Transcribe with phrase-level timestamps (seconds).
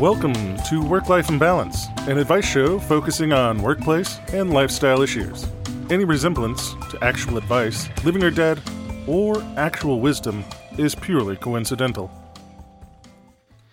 [0.00, 5.46] Welcome to Work Life Imbalance, an advice show focusing on workplace and lifestyle issues.
[5.88, 8.60] Any resemblance to actual advice, living or dead,
[9.06, 10.44] or actual wisdom
[10.76, 12.10] is purely coincidental.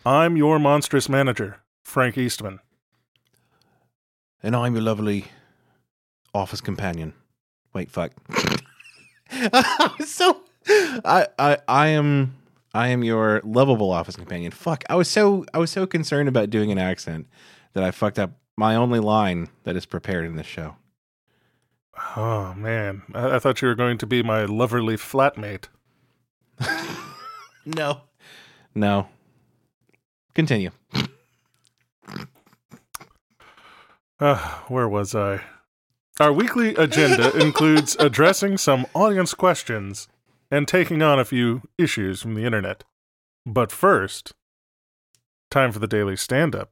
[0.05, 2.59] I'm your monstrous manager, Frank Eastman.
[4.41, 5.25] And I'm your lovely
[6.33, 7.15] office companion.
[7.73, 8.13] Wait, fuck.
[10.05, 10.39] So
[11.03, 12.35] I, I I am
[12.73, 14.51] I am your lovable office companion.
[14.51, 14.83] Fuck.
[14.89, 17.27] I was so I was so concerned about doing an accent
[17.73, 20.75] that I fucked up my only line that is prepared in this show.
[22.15, 25.65] Oh man, I, I thought you were going to be my loverly flatmate.
[27.65, 28.01] No.
[28.75, 29.07] No.
[30.33, 30.71] Continue.
[34.19, 35.41] Uh, where was I?
[36.19, 40.07] Our weekly agenda includes addressing some audience questions
[40.53, 42.83] and taking on a few issues from the internet.
[43.43, 44.33] But first,
[45.49, 46.69] time for the daily stand up.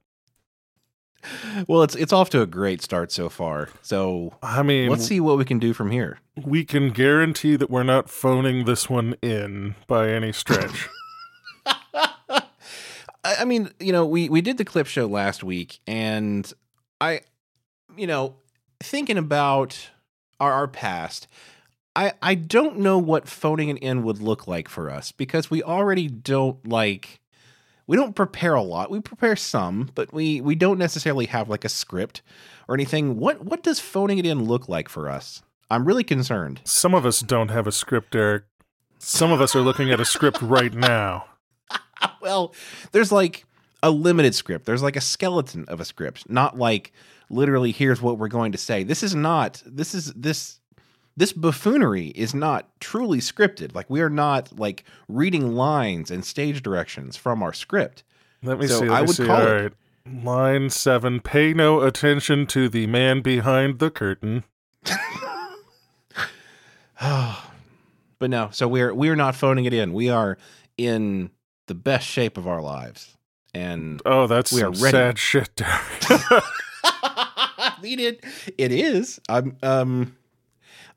[1.67, 3.69] Well, it's it's off to a great start so far.
[3.81, 6.19] So I mean, let's see what we can do from here.
[6.35, 10.87] we can guarantee that we're not phoning this one in by any stretch.
[13.23, 16.51] I, mean, you know, we we did the clip show last week, and
[16.99, 17.21] I,
[17.95, 18.35] you know,
[18.79, 19.91] thinking about
[20.39, 21.27] our, our past,
[21.95, 25.61] I I don't know what phoning it in would look like for us because we
[25.61, 27.19] already don't like
[27.87, 28.89] we don't prepare a lot.
[28.89, 32.21] We prepare some, but we we don't necessarily have like a script
[32.67, 33.17] or anything.
[33.17, 35.43] What what does phoning it in look like for us?
[35.69, 36.61] I'm really concerned.
[36.63, 38.43] Some of us don't have a script, Eric.
[38.97, 41.25] Some of us are looking at a script right now.
[42.21, 42.53] well,
[42.93, 43.45] there's like
[43.83, 44.65] a limited script.
[44.65, 46.93] There's like a skeleton of a script, not like
[47.29, 48.83] literally here's what we're going to say.
[48.83, 50.60] This is not this is this
[51.17, 53.75] this buffoonery is not truly scripted.
[53.75, 58.03] Like we are not like reading lines and stage directions from our script.
[58.43, 58.87] Let me So see.
[58.87, 59.25] Let I would see.
[59.25, 59.73] call All it- right.
[60.23, 61.19] Line seven.
[61.19, 64.43] Pay no attention to the man behind the curtain.
[66.99, 69.93] but no, so we're we're not phoning it in.
[69.93, 70.37] We are
[70.77, 71.31] in
[71.67, 73.17] the best shape of our lives.
[73.53, 74.91] And Oh, that's We are ready.
[74.91, 75.73] sad shit, Derek.
[76.83, 78.23] I mean it
[78.57, 79.19] it is.
[79.29, 80.15] I'm um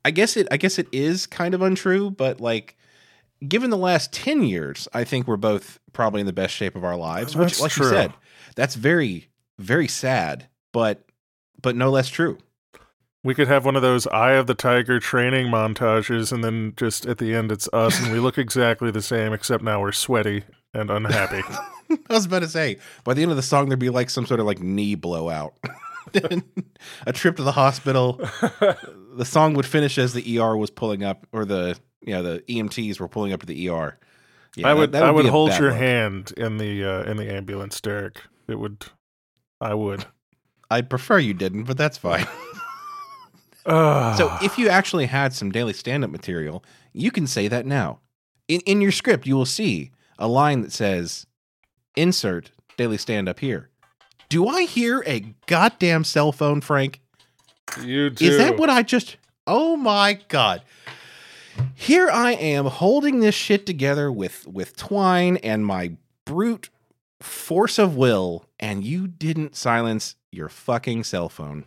[0.04, 2.76] I guess it I guess it is kind of untrue, but like
[3.46, 6.84] given the last 10 years, I think we're both probably in the best shape of
[6.84, 7.86] our lives, which That's like true.
[7.86, 8.12] you said,
[8.56, 9.28] that's very
[9.58, 11.04] very sad, but
[11.62, 12.38] but no less true.
[13.22, 17.06] we could have one of those Eye of the Tiger training montages, and then just
[17.06, 20.42] at the end, it's us, and we look exactly the same, except now we're sweaty
[20.74, 21.42] and unhappy.
[22.10, 24.26] I was about to say, by the end of the song there'd be like some
[24.26, 25.54] sort of like knee blowout.
[27.06, 28.14] a trip to the hospital.
[29.16, 32.40] the song would finish as the ER was pulling up or the you know the
[32.48, 33.98] EMTs were pulling up to the ER.
[34.56, 35.78] Yeah, I would, that- that I would hold your look.
[35.78, 38.20] hand in the uh, in the ambulance, Derek.
[38.46, 38.84] It would,
[39.60, 40.04] I would.
[40.70, 42.26] I'd prefer you didn't, but that's fine.
[43.66, 46.62] Uh, so if you actually had some daily stand-up material,
[46.92, 48.00] you can say that now.
[48.46, 51.26] In in your script, you will see a line that says,
[51.96, 53.70] "Insert daily stand-up here."
[54.34, 57.00] Do I hear a goddamn cell phone, Frank?
[57.80, 58.26] you do.
[58.26, 59.16] Is that what I just?
[59.46, 60.62] Oh my god!
[61.76, 65.92] Here I am holding this shit together with with twine and my
[66.24, 66.68] brute
[67.20, 71.64] force of will, and you didn't silence your fucking cell phone.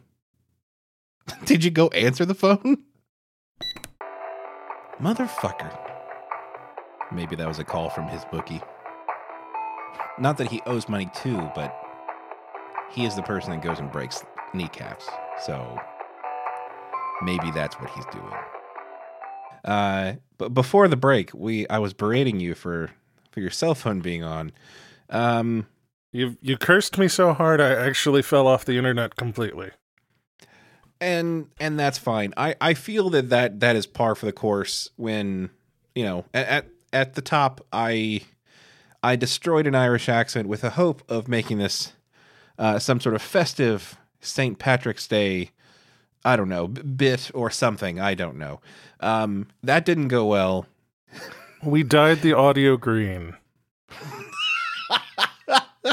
[1.45, 2.83] Did you go answer the phone?
[4.99, 5.73] Motherfucker.
[7.13, 8.61] Maybe that was a call from his bookie.
[10.19, 11.86] Not that he owes money to, but
[12.91, 14.23] he is the person that goes and breaks
[14.53, 15.07] kneecaps.
[15.45, 15.79] So
[17.21, 18.33] maybe that's what he's doing.
[19.65, 22.89] Uh, but before the break, we I was berating you for
[23.31, 24.51] for your cell phone being on.
[25.09, 25.67] Um,
[26.13, 29.71] You you cursed me so hard, I actually fell off the internet completely.
[31.01, 32.33] and and that's fine.
[32.37, 34.89] I I feel that that that is par for the course.
[34.95, 35.49] When
[35.95, 38.21] you know at at, at the top, I
[39.03, 41.93] I destroyed an Irish accent with a hope of making this
[42.57, 44.57] uh, some sort of festive St.
[44.59, 45.51] Patrick's Day.
[46.25, 47.99] I don't know bit or something.
[47.99, 48.59] I don't know.
[48.99, 50.65] Um, that didn't go well.
[51.63, 53.35] We dyed the audio green.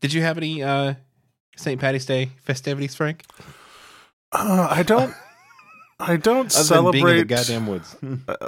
[0.00, 0.94] Did you have any uh,
[1.56, 1.80] St.
[1.80, 3.24] Patty's Day festivities, Frank?
[4.32, 5.14] Uh, I don't.
[5.98, 7.00] I don't celebrate.
[7.00, 7.96] than being in the goddamn woods.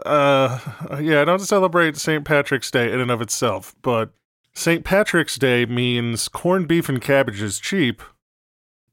[0.04, 0.58] uh,
[1.00, 2.24] yeah, I don't celebrate St.
[2.24, 4.10] Patrick's Day in and of itself, but
[4.58, 4.84] St.
[4.84, 8.02] Patrick's Day means corned beef and cabbage is cheap,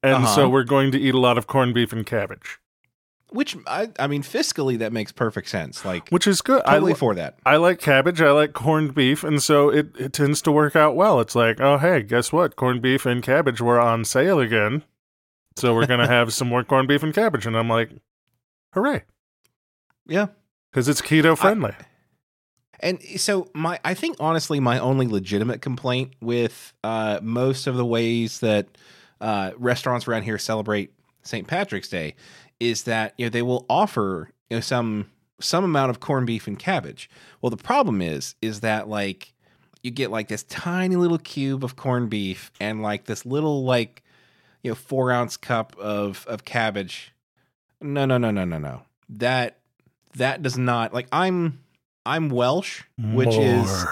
[0.04, 0.36] and Uh-huh.
[0.36, 2.60] so we're going to eat a lot of corned beef and cabbage,
[3.32, 5.84] Which I, I mean, fiscally, that makes perfect sense.
[5.84, 6.62] Like, which is good.
[6.66, 7.40] I totally li- for that.
[7.46, 8.22] I like cabbage.
[8.22, 11.20] I like corned beef, and so it, it tends to work out well.
[11.20, 12.56] It's like, oh hey, guess what?
[12.56, 14.84] Corned beef and cabbage were on sale again,
[15.58, 17.90] so we're gonna have some more corned beef and cabbage, and I'm like,
[18.74, 19.04] hooray,
[20.06, 20.28] Yeah.
[20.72, 21.74] because it's keto friendly.
[22.80, 27.86] And so my I think honestly my only legitimate complaint with uh, most of the
[27.86, 28.68] ways that
[29.22, 30.92] uh, restaurants around here celebrate
[31.24, 31.48] St.
[31.48, 32.16] Patrick's Day
[32.60, 36.48] is that you know they will offer you know some some amount of corned beef
[36.48, 37.10] and cabbage.
[37.42, 39.34] Well, the problem is is that like
[39.84, 44.04] you get like this tiny little cube of corned beef and like this little like
[44.64, 47.14] you know four ounce cup of of cabbage.
[47.82, 48.82] No, no, no, no, no, no.
[49.10, 49.60] That
[50.16, 51.60] that does not like I'm
[52.06, 53.86] I'm Welsh, which is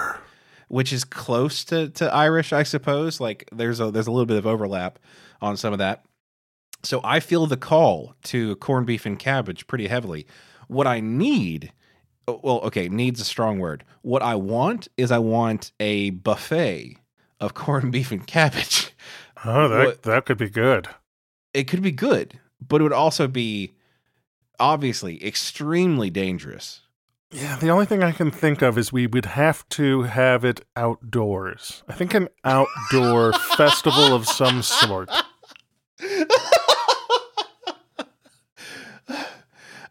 [0.68, 3.20] which is close to to Irish, I suppose.
[3.20, 4.98] Like there's a there's a little bit of overlap
[5.40, 6.04] on some of that.
[6.82, 10.26] So I feel the call to corned beef and cabbage pretty heavily.
[10.68, 11.72] What I need,
[12.28, 13.84] oh, well, okay, needs a strong word.
[14.02, 16.98] What I want is I want a buffet
[17.40, 18.90] of corned beef and cabbage.
[19.44, 20.88] Oh, that What- that could be good.
[21.52, 23.72] It could be good, but it would also be
[24.58, 26.80] obviously extremely dangerous.
[27.34, 30.64] Yeah, the only thing I can think of is we would have to have it
[30.76, 31.82] outdoors.
[31.88, 35.10] I think an outdoor festival of some sort.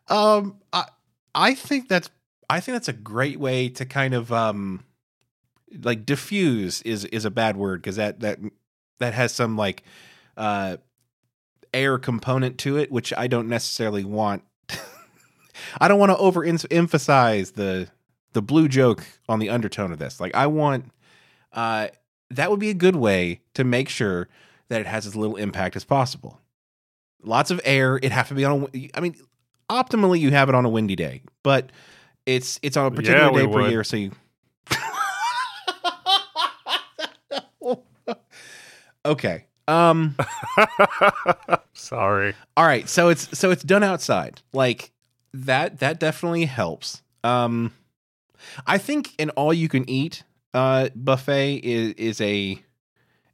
[0.07, 0.85] um I
[1.35, 2.09] I think that's
[2.49, 4.85] I think that's a great way to kind of um
[5.81, 8.39] like diffuse is is a bad word because that that
[8.99, 9.83] that has some like
[10.37, 10.77] uh
[11.73, 14.43] air component to it which I don't necessarily want
[15.79, 17.87] I don't want to over emphasize the
[18.33, 20.19] the blue joke on the undertone of this.
[20.19, 20.91] Like I want
[21.51, 21.87] uh
[22.31, 24.27] that would be a good way to make sure
[24.69, 26.39] that it has as little impact as possible.
[27.21, 29.15] Lots of air it have to be on a, I mean
[29.69, 31.71] optimally you have it on a windy day but
[32.25, 34.11] it's it's on a particular Yeah, day per year so you
[39.05, 40.15] okay um
[41.73, 42.33] Sorry.
[42.57, 44.41] all right so it's so it's done outside.
[44.51, 44.91] Like
[45.33, 47.01] that that definitely helps.
[47.23, 47.73] Um
[48.67, 52.61] i think an all you can eat uh buffet is is a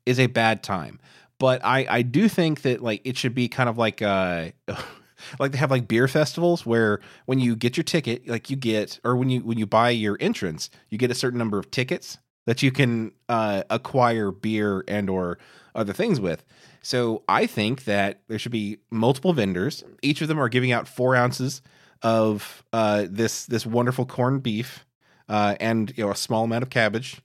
[0.05, 0.99] is a bad time.
[1.39, 4.49] But i i do think that like it should be kind of like uh
[5.39, 8.99] like they have like beer festivals where when you get your ticket like you get
[9.03, 12.17] or when you when you buy your entrance you get a certain number of tickets
[12.45, 15.37] that you can uh acquire beer and or
[15.75, 16.43] other things with.
[16.81, 19.83] So I think that there should be multiple vendors.
[20.01, 21.61] Each of them are giving out four ounces
[22.01, 24.85] of uh, this this wonderful corned beef
[25.27, 27.21] uh, and you know a small amount of cabbage.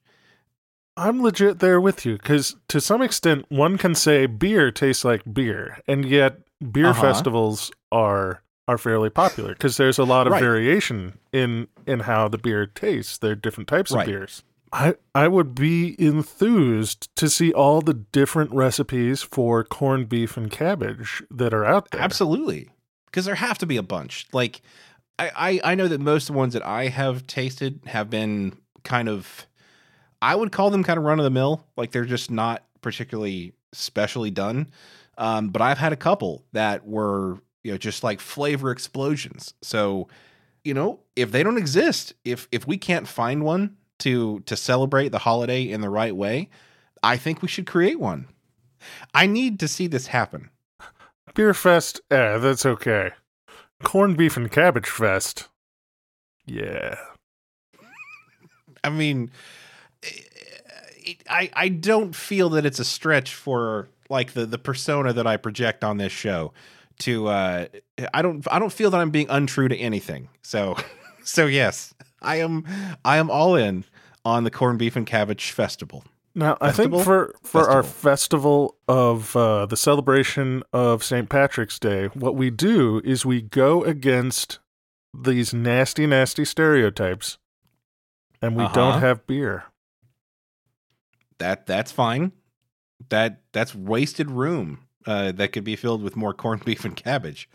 [0.97, 5.23] I'm legit there with you because to some extent, one can say beer tastes like
[5.33, 6.39] beer, and yet
[6.71, 7.01] beer Uh-huh.
[7.01, 10.41] festivals are are fairly popular because there's a lot of Right.
[10.43, 13.19] variation in in how the beer tastes.
[13.19, 14.07] There are different types Right.
[14.09, 14.43] of beers.
[14.73, 20.51] I I would be enthused to see all the different recipes for corned beef and
[20.51, 22.01] cabbage that are out there.
[22.01, 22.71] Absolutely,
[23.15, 24.27] because there have to be a bunch.
[24.33, 24.61] Like
[25.21, 28.57] I, I I know that most of the ones that I have tasted have been
[28.83, 29.47] kind of
[30.21, 31.65] I would call them kind of run of the mill.
[31.77, 34.73] Like they're just not particularly specially done.
[35.17, 39.55] Um, but I've had a couple that were you know just like flavor explosions.
[39.63, 40.09] So
[40.65, 45.11] you know if they don't exist, if if we can't find one to to celebrate
[45.11, 46.49] the holiday in the right way,
[47.01, 48.27] I think we should create one.
[49.15, 50.51] I need to see this happen.
[51.35, 53.11] Beer fest, eh, that's okay.
[53.83, 55.49] Corned beef and cabbage fest,
[56.47, 56.97] yeah.
[58.83, 59.31] I mean,
[60.03, 65.27] it, I I don't feel that it's a stretch for like the the persona that
[65.27, 66.53] I project on this show
[67.01, 67.67] to uh
[68.13, 70.29] I don't I don't feel that I'm being untrue to anything.
[70.43, 70.77] So
[71.25, 72.65] so yes, I am
[73.05, 73.85] I am all in
[74.25, 76.05] on the corned beef and cabbage festival.
[76.35, 77.01] Now, I think Festival?
[77.01, 78.73] for for our Festival.
[78.73, 81.29] festival of uh, the celebration of St.
[81.29, 84.59] Patrick's Day, what we do is we go against
[85.17, 87.39] these nasty, nasty stereotypes,
[88.43, 88.75] and we Uh-huh.
[88.75, 89.65] don't have beer.
[91.39, 92.33] That that's fine.
[93.11, 97.49] That that's wasted room uh, that could be filled with more corned beef and cabbage.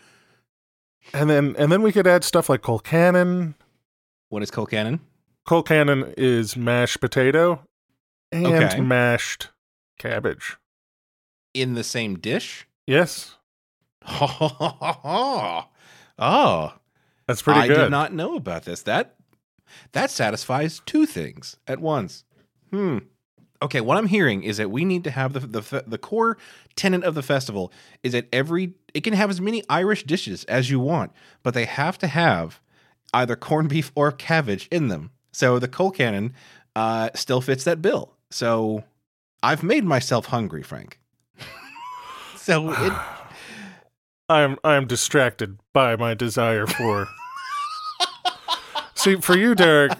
[1.13, 3.55] And then and then we could add stuff like Colcannon.
[4.29, 4.99] What is Colcannon?
[5.47, 7.61] Colcannon is mashed potato
[8.31, 8.79] and Okay.
[8.81, 9.49] mashed
[9.97, 10.57] cabbage.
[11.53, 12.67] in the same dish.
[12.87, 13.35] Yes,
[14.07, 15.65] oh,
[17.27, 17.75] that's pretty I good.
[17.83, 18.81] did not know about this.
[18.83, 19.15] That
[19.91, 22.23] that satisfies two things at once.
[22.71, 22.99] Hmm.
[23.61, 26.37] Okay, what I'm hearing is that we need to have the the the core
[26.75, 27.71] tenet of the festival
[28.03, 31.11] is that every it can have as many Irish dishes as you want,
[31.43, 32.61] but they have to have
[33.13, 35.11] either corned beef or cabbage in them.
[35.31, 36.31] So the Colcannon
[36.75, 38.13] uh, still fits that bill.
[38.31, 38.83] So
[39.41, 40.99] I've made myself hungry, Frank.
[42.35, 42.93] so it,
[44.29, 47.07] I'm I'm distracted by my desire for.
[48.95, 49.93] See, for you, Derek,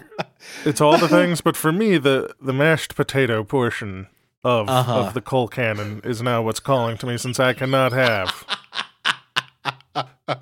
[0.66, 4.06] it's all the things, but for me, the the mashed potato portion
[4.44, 5.00] of Uh-huh.
[5.06, 8.46] of the Colcannon is now what's calling to me, since I cannot have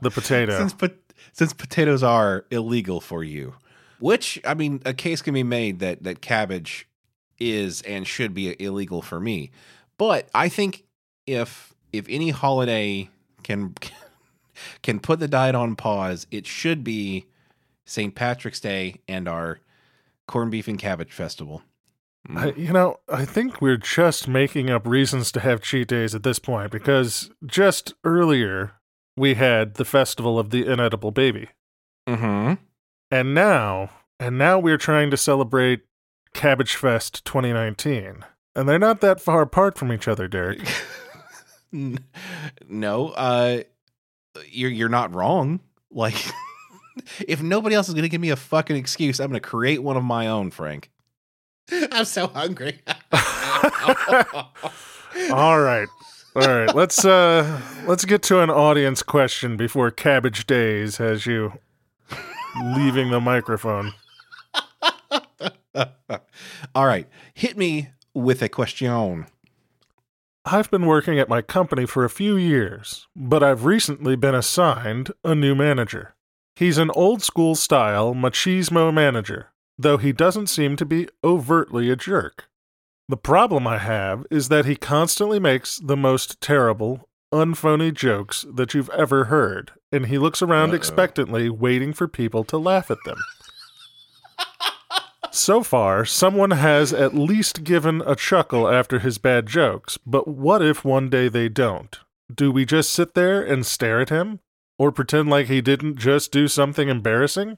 [0.00, 0.59] the potato.
[0.59, 0.92] since pot-
[1.33, 3.54] since potatoes are illegal for you,
[4.00, 6.88] which I mean, a case can be made that that cabbage
[7.38, 9.50] is and should be illegal for me.
[9.99, 10.85] But I think
[11.26, 13.11] if if any holiday
[13.42, 13.75] can
[14.83, 17.26] can put the diet on pause, it should be
[17.85, 18.14] St.
[18.14, 19.61] Patrick's Day and our
[20.26, 21.62] corned beef and cabbage festival.
[22.37, 26.25] I, you know, I think we're just making up reasons to have cheat days at
[26.25, 28.73] this point because just earlier
[29.16, 31.49] we had the festival of the inedible baby.
[32.07, 32.54] Mm-hmm.
[33.11, 33.90] And now,
[34.21, 35.80] and now we're trying to celebrate
[36.35, 38.25] Cabbage Fest 2019.
[38.54, 40.61] And they're not that far apart from each other, Derek.
[42.68, 43.62] no, uh,
[44.49, 45.61] you're you're not wrong.
[45.90, 46.16] Like,
[47.26, 50.04] if nobody else is gonna give me a fucking excuse, I'm gonna create one of
[50.04, 50.90] my own, Frank.
[51.92, 52.80] I'm so hungry.
[55.30, 55.88] All right.
[56.35, 56.75] All right.
[56.75, 61.52] Let's uh let's get to an audience question before Cabbage Days has you
[62.76, 63.92] leaving the microphone.
[66.75, 69.26] All right, hit me with a question.
[70.45, 75.11] I've been working at my company for a few years, but I've recently been assigned
[75.23, 76.14] a new manager.
[76.57, 81.97] He's an old school style machismo manager, though he doesn't seem to be overtly a
[81.97, 82.49] jerk.
[83.09, 88.75] The problem I have is that he constantly makes the most terrible, unphony jokes that
[88.75, 90.76] you've ever heard, and he looks around Uh-oh.
[90.76, 93.18] expectantly waiting for people to laugh at them.
[95.38, 100.61] So far, someone has at least given a chuckle after his bad jokes, but what
[100.61, 101.97] if one day they don't?
[102.35, 104.40] Do we just sit there and stare at him?
[104.80, 107.57] Or pretend like he didn't just do something embarrassing?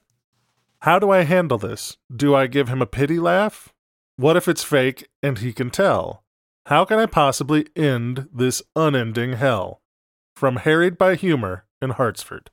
[0.81, 1.97] How do I handle this?
[2.15, 3.73] Do I give him a pity laugh?
[4.15, 6.23] What if it's fake and he can tell?
[6.67, 9.81] How can I possibly end this unending hell?
[10.35, 12.51] From Harried by Humor in Hartsford.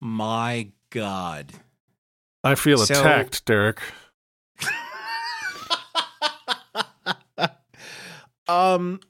[0.00, 1.52] My God.
[2.42, 3.80] I feel So- attacked, Derek.
[8.48, 9.00] Um,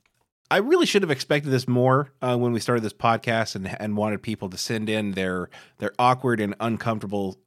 [0.51, 3.97] I really should have expected this more uh, when we started this podcast and and
[3.97, 7.39] wanted people to send in their their awkward and uncomfortable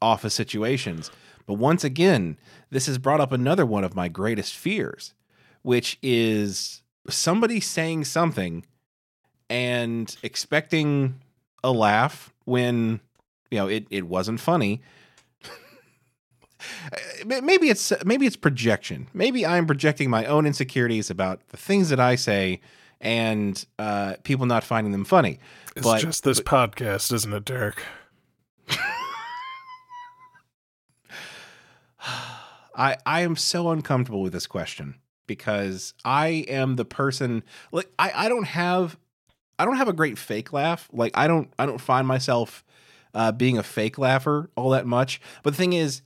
[0.00, 1.10] office situations.
[1.46, 2.38] But once again,
[2.70, 5.14] this has brought up another one of my greatest fears,
[5.62, 8.64] which is somebody saying something
[9.48, 11.20] and expecting
[11.62, 13.00] a laugh when
[13.50, 14.80] you know it it wasn't funny.
[16.92, 19.08] Uh, maybe it's maybe it's projection.
[19.14, 22.60] Maybe I'm projecting my own insecurities about the things that I say
[23.00, 25.38] and uh, people not finding them funny.
[25.74, 27.82] It's But- just this podcast, isn't it, Derek?
[32.78, 34.96] I I am so uncomfortable with this question
[35.26, 37.42] because I am the person
[37.72, 38.96] like I I don't have
[39.58, 40.88] I don't have a great fake laugh.
[40.92, 42.64] Like I don't I don't find myself
[43.14, 45.20] uh, being a fake laugher all that much.
[45.42, 46.02] But the thing is,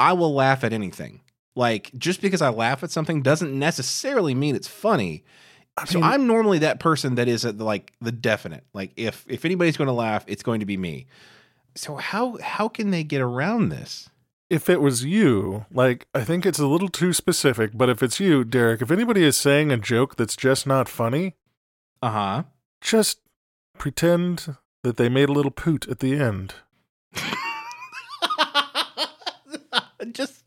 [0.00, 1.20] I will laugh at anything.
[1.54, 5.24] Like just because I laugh at something doesn't necessarily mean it's funny.
[5.86, 8.64] so mean- I'm normally that person that is at the, like the definite.
[8.72, 11.06] Like if if anybody's going to laugh, it's going to be me.
[11.76, 14.08] So how how can they get around this?
[14.48, 18.18] If it was you, like, I think it's a little too specific, but if it's
[18.18, 21.36] you, Derek, if anybody is saying a joke that's just not funny,
[22.02, 22.42] Uh huh.
[22.80, 23.20] just
[23.78, 26.54] pretend that they made a little poot at the end.
[30.12, 30.44] just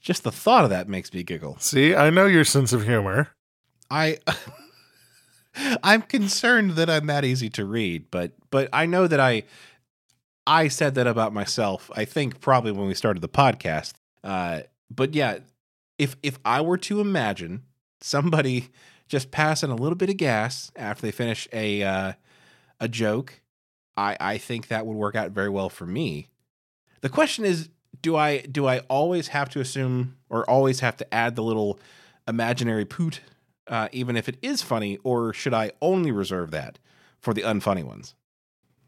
[0.00, 1.56] just the thought of that makes me giggle.
[1.58, 3.28] See, I know your sense of humor.
[3.90, 4.18] I
[5.82, 9.44] I'm concerned that I'm that easy to read, but but I know that I
[10.46, 11.90] I said that about myself.
[11.94, 13.94] I think probably when we started the podcast.
[14.24, 15.38] Uh but yeah,
[15.98, 17.62] if if I were to imagine
[18.00, 18.70] somebody
[19.08, 22.12] just passing a little bit of gas after they finish a uh
[22.80, 23.40] a joke,
[23.96, 26.28] I I think that would work out very well for me.
[27.02, 27.68] The question is
[28.00, 31.78] do I do I always have to assume or always have to add the little
[32.26, 33.20] imaginary poot
[33.68, 36.78] uh, even if it is funny, or should I only reserve that
[37.18, 38.14] for the unfunny ones?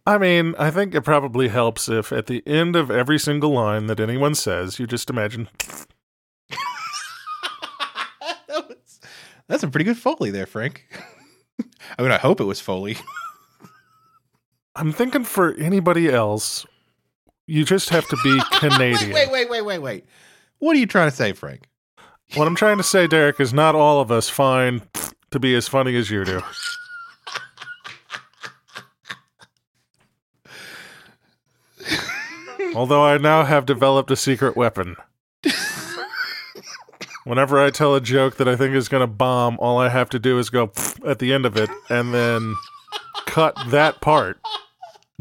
[0.06, 3.86] I mean, I think it probably helps if at the end of every single line
[3.86, 5.48] that anyone says, you just imagine.
[8.48, 9.00] that was,
[9.48, 10.86] that's a pretty good Foley there, Frank.
[11.98, 12.98] I mean, I hope it was Foley.
[14.76, 16.66] I'm thinking for anybody else,
[17.46, 19.12] you just have to be Canadian.
[19.12, 20.04] wait, wait, wait, wait, wait, wait.
[20.58, 21.68] What are you trying to say, Frank?
[22.34, 24.82] What I'm trying to say, Derek, is not all of us find
[25.30, 26.42] to be as funny as you do.
[32.74, 34.96] Although I now have developed a secret weapon.
[37.24, 40.10] Whenever I tell a joke that I think is going to bomb, all I have
[40.10, 40.72] to do is go
[41.06, 42.54] at the end of it and then
[43.26, 44.38] cut that part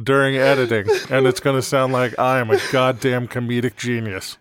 [0.02, 4.38] during editing, and it's going to sound like I am a goddamn comedic genius.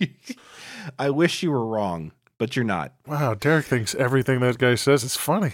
[0.98, 2.92] I wish you were wrong, but you're not.
[3.06, 5.52] Wow, Derek thinks everything that guy says is funny.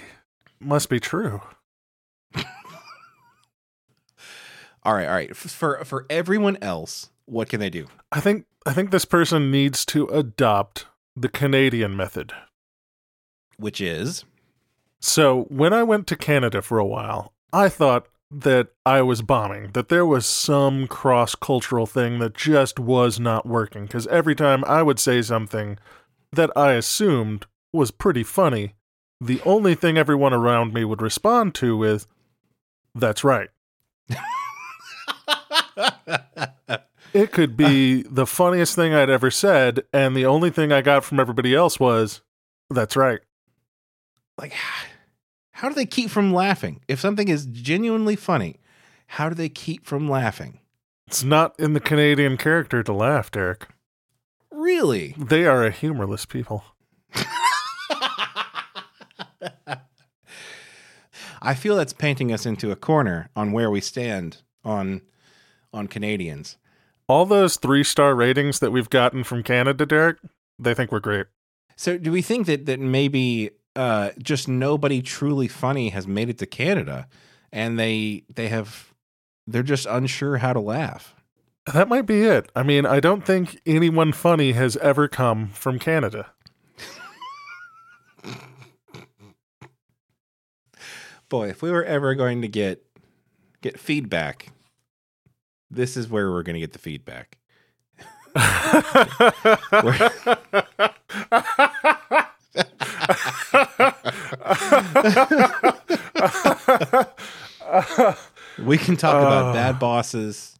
[0.61, 1.43] Must be true.
[4.85, 5.37] All right, all right.
[5.37, 7.89] For for everyone else, what can they do?
[8.11, 12.33] I think I think this person needs to adopt the Canadian method.
[13.59, 14.25] Which is
[15.01, 19.71] So, when I went to Canada for a while, I thought that I was bombing,
[19.73, 23.85] that there was some cross cultural thing that just was not working.
[23.85, 25.79] Because every time I would say something
[26.33, 28.75] that I assumed was pretty funny,
[29.21, 32.07] the only thing everyone around me would respond to with,
[32.95, 33.49] That's right.
[37.15, 41.05] It could be the funniest thing I'd ever said, and the only thing I got
[41.05, 42.21] from everybody else was,
[42.69, 43.21] That's right.
[44.39, 44.53] like
[45.59, 46.81] how do they keep from laughing?
[46.87, 48.61] If something is genuinely funny,
[49.09, 50.61] how do they keep from laughing?
[51.09, 53.67] It's not in the Canadian character to laugh, Derek.
[54.53, 55.17] Really?
[55.19, 56.63] They are a humorless people.
[61.43, 65.03] I feel that's painting us into a corner on where we stand on
[65.73, 66.57] on Canadians.
[67.09, 70.19] All those three star ratings that we've gotten from Canada, Derek,
[70.57, 71.27] they think we're great.
[71.75, 76.39] So do we think that that maybe uh, just nobody truly funny has made it
[76.39, 77.07] to Canada
[77.53, 78.93] and they they have
[79.47, 81.15] they're just unsure how to laugh?
[81.73, 82.51] That might be it.
[82.57, 86.33] I mean, I don't think anyone funny has ever come from Canada.
[91.29, 92.83] Boy, if we were ever going to get
[93.63, 94.49] get feedback,
[95.71, 97.39] this is where we're going to get the feedback.
[108.59, 109.53] We can talk about Oh.
[109.53, 110.59] bad bosses.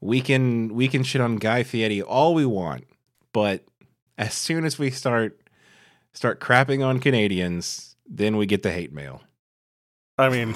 [0.00, 2.84] We can we can shit on Guy Fieri all we want,
[3.32, 3.64] but
[4.18, 5.40] as soon as we start
[6.12, 9.22] start crapping on Canadians, then we get the hate mail.
[10.18, 10.54] I mean,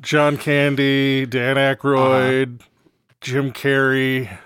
[0.00, 2.68] John Candy, Dan Aykroyd, uh-huh.
[3.20, 4.38] Jim Carrey.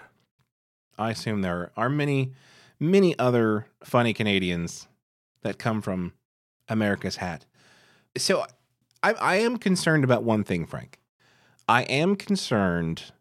[0.98, 2.32] I assume there are many,
[2.80, 4.88] many other funny Canadians
[5.42, 6.12] that come from
[6.68, 7.44] America's hat.
[8.16, 8.44] So
[9.02, 10.98] I, I am concerned about one thing, Frank.
[11.68, 13.12] I am concerned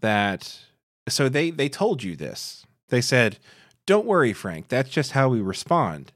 [0.00, 0.60] that
[1.08, 2.64] so they they told you this.
[2.88, 3.38] They said,
[3.86, 4.68] "Don't worry, Frank.
[4.68, 6.12] That's just how we respond."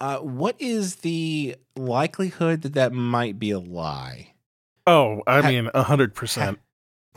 [0.00, 4.34] Uh, what is the likelihood that that might be a lie?
[4.86, 6.60] Oh, I Ha- mean, a hundred percent.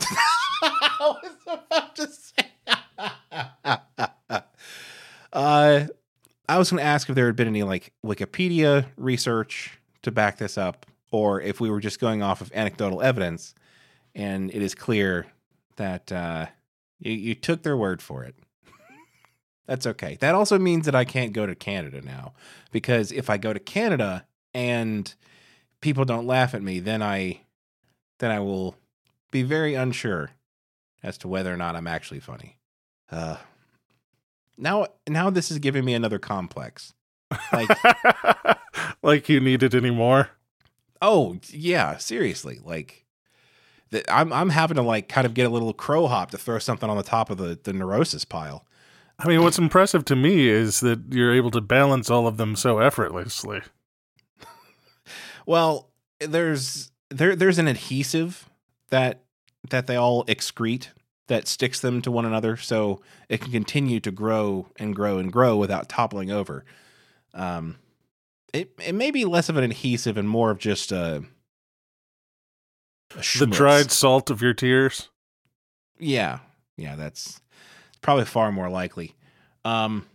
[0.62, 2.46] I was about to say.
[5.32, 5.86] uh,
[6.48, 10.38] I was going to ask if there had been any like Wikipedia research to back
[10.38, 13.54] this up, or if we were just going off of anecdotal evidence,
[14.14, 15.26] and it is clear
[15.76, 16.46] that uh,
[16.98, 18.34] you, you took their word for it.
[19.66, 20.18] That's okay.
[20.20, 22.32] That also means that I can't go to Canada now,
[22.72, 25.14] because if I go to Canada and
[25.80, 27.40] people don't laugh at me, then I,
[28.18, 28.76] then I will
[29.30, 30.32] be very unsure
[31.02, 32.58] as to whether or not I'm actually funny.
[33.10, 33.36] Uh,
[34.62, 36.94] now, now this is giving me another complex.
[37.52, 37.68] Like,
[39.02, 40.30] like you need it anymore.
[41.00, 43.04] oh yeah, seriously, like
[43.90, 46.58] the, I'm I'm having to like kind of get a little crow hop to throw
[46.58, 48.66] something on the top of the the neurosis pile.
[49.18, 52.56] I mean, what's impressive to me is that you're able to balance all of them
[52.56, 53.60] so effortlessly.
[55.44, 58.48] Well, there's there there's an adhesive
[58.90, 59.24] that
[59.70, 60.90] that they all excrete
[61.28, 65.32] that sticks them to one another, so it can continue to grow and grow and
[65.32, 66.64] grow without toppling over.
[67.34, 67.76] Um,
[68.52, 71.24] it it may be less of an adhesive and more of just a,
[73.16, 75.08] a The dried salt of your tears.
[75.98, 76.40] Yeah,
[76.76, 77.40] yeah, that's
[78.00, 79.14] probably far more likely.
[79.64, 80.06] Um,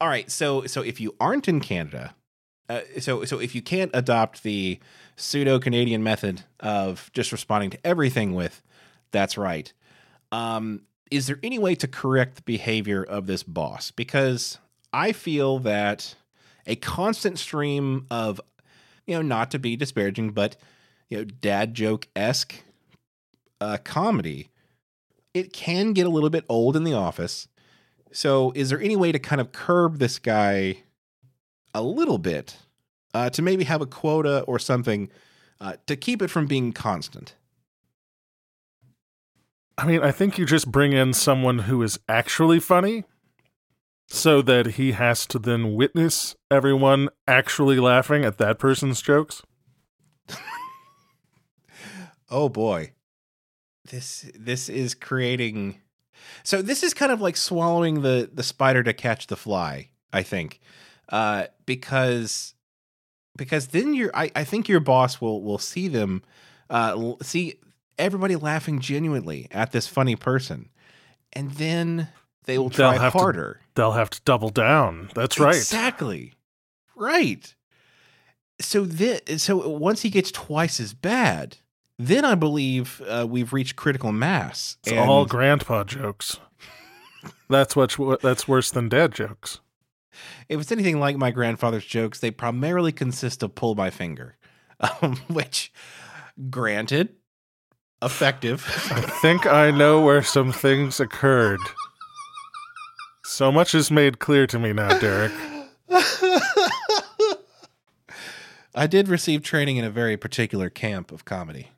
[0.00, 2.14] all right, so so if you aren't in Canada,
[2.68, 4.78] uh, so so if you can't adopt the
[5.16, 8.62] pseudo Canadian method of just responding to everything with
[9.10, 9.72] "That's right,"
[10.32, 13.90] um, is there any way to correct the behavior of this boss?
[13.90, 14.58] Because
[14.92, 16.14] I feel that
[16.66, 18.40] a constant stream of,
[19.06, 20.56] you know, not to be disparaging, but
[21.08, 22.62] you know, dad joke esque
[23.60, 24.50] uh, comedy,
[25.34, 27.48] it can get a little bit old in the office.
[28.12, 30.78] So, is there any way to kind of curb this guy
[31.74, 32.56] a little bit
[33.12, 35.10] uh, to maybe have a quota or something
[35.60, 37.34] uh, to keep it from being constant?
[39.78, 43.04] I mean, I think you just bring in someone who is actually funny
[44.08, 49.40] so that he has to then witness everyone actually laughing at that person's jokes.
[52.30, 52.92] oh boy.
[53.88, 55.80] This this is creating
[56.42, 60.24] so this is kind of like swallowing the the spider to catch the fly, I
[60.24, 60.58] think.
[61.08, 62.54] Uh because
[63.36, 66.24] because then your I, I think your boss will will see them
[66.68, 67.60] uh see
[67.98, 70.68] everybody laughing genuinely at this funny person.
[71.32, 72.08] And then
[72.44, 73.60] they will try They'll have to- harder.
[73.74, 75.10] They'll have to double down.
[75.14, 75.54] That's right.
[75.54, 76.34] Exactly.
[76.96, 77.54] Right.
[78.60, 81.58] So then, so once he gets twice as bad,
[81.98, 84.76] then I believe uh, we've reached critical mass.
[84.82, 86.38] It's and all grandpa jokes.
[87.48, 89.60] that's what's that's worse than dad jokes.
[90.48, 94.36] if it's anything like my grandfather's jokes, they primarily consist of pull my finger,
[95.02, 95.72] um, which,
[96.50, 97.10] granted,
[98.02, 98.64] effective.
[98.90, 101.60] I think I know where some things occurred.
[103.24, 105.32] So much is made clear to me now, Derek.
[108.74, 111.70] I did receive training in a very particular camp of comedy.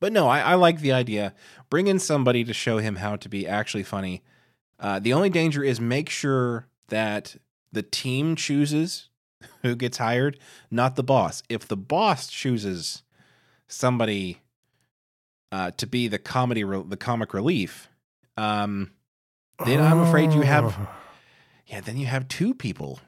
[0.00, 1.34] But no, I, I like the idea.
[1.70, 4.22] Bring in somebody to show him how to be actually funny.
[4.78, 7.36] Uh, the only danger is make sure that
[7.72, 9.08] the team chooses
[9.62, 10.38] who gets hired,
[10.70, 11.42] not the boss.
[11.48, 13.02] If the boss chooses
[13.68, 14.40] somebody
[15.52, 17.88] uh, to be the comedy, re- the comic relief,
[18.36, 18.90] um,
[19.64, 20.88] then I'm afraid you have Oh.
[21.66, 23.00] yeah, then you have two people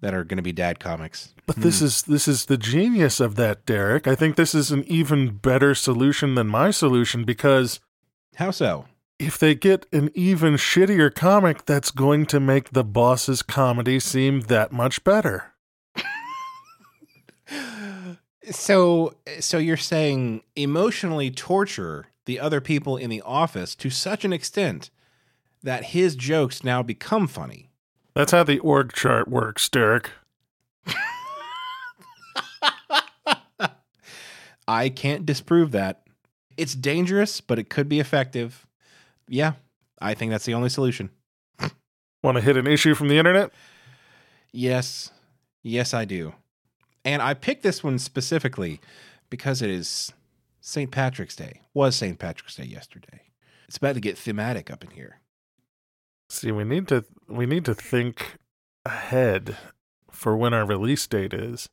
[0.00, 1.34] that are going to be dad comics.
[1.46, 1.86] But this Hmm.
[1.86, 4.06] is this is the genius of that, Derek.
[4.06, 7.80] I think this is an even better solution than my solution because
[8.36, 8.86] How so?
[9.18, 14.42] if they get an even shittier comic, that's going to make the boss's comedy seem
[14.42, 15.53] that much better.
[18.50, 24.32] So, so you're saying emotionally torture the other people in the office to such an
[24.32, 24.90] extent
[25.62, 27.70] that his jokes now become funny.
[28.14, 30.10] That's how the org chart works, Derek.
[34.68, 36.02] I can't disprove that.
[36.56, 38.66] It's dangerous, but it could be effective.
[39.28, 39.54] Yeah,
[40.00, 41.10] I think that's the only solution.
[42.22, 43.50] Want to hit an issue from the internet?
[44.52, 45.10] Yes,
[45.62, 46.34] yes, I do.
[47.04, 48.80] And I picked this one specifically
[49.30, 50.12] because it is
[50.60, 50.90] St.
[50.90, 51.60] Patrick's Day.
[51.74, 52.18] Was St.
[52.18, 53.22] Patrick's Day yesterday.
[53.68, 55.20] It's about to get thematic up in here.
[56.28, 58.36] See, we need to we need to think
[58.84, 59.56] ahead
[60.10, 61.68] for when our release date is,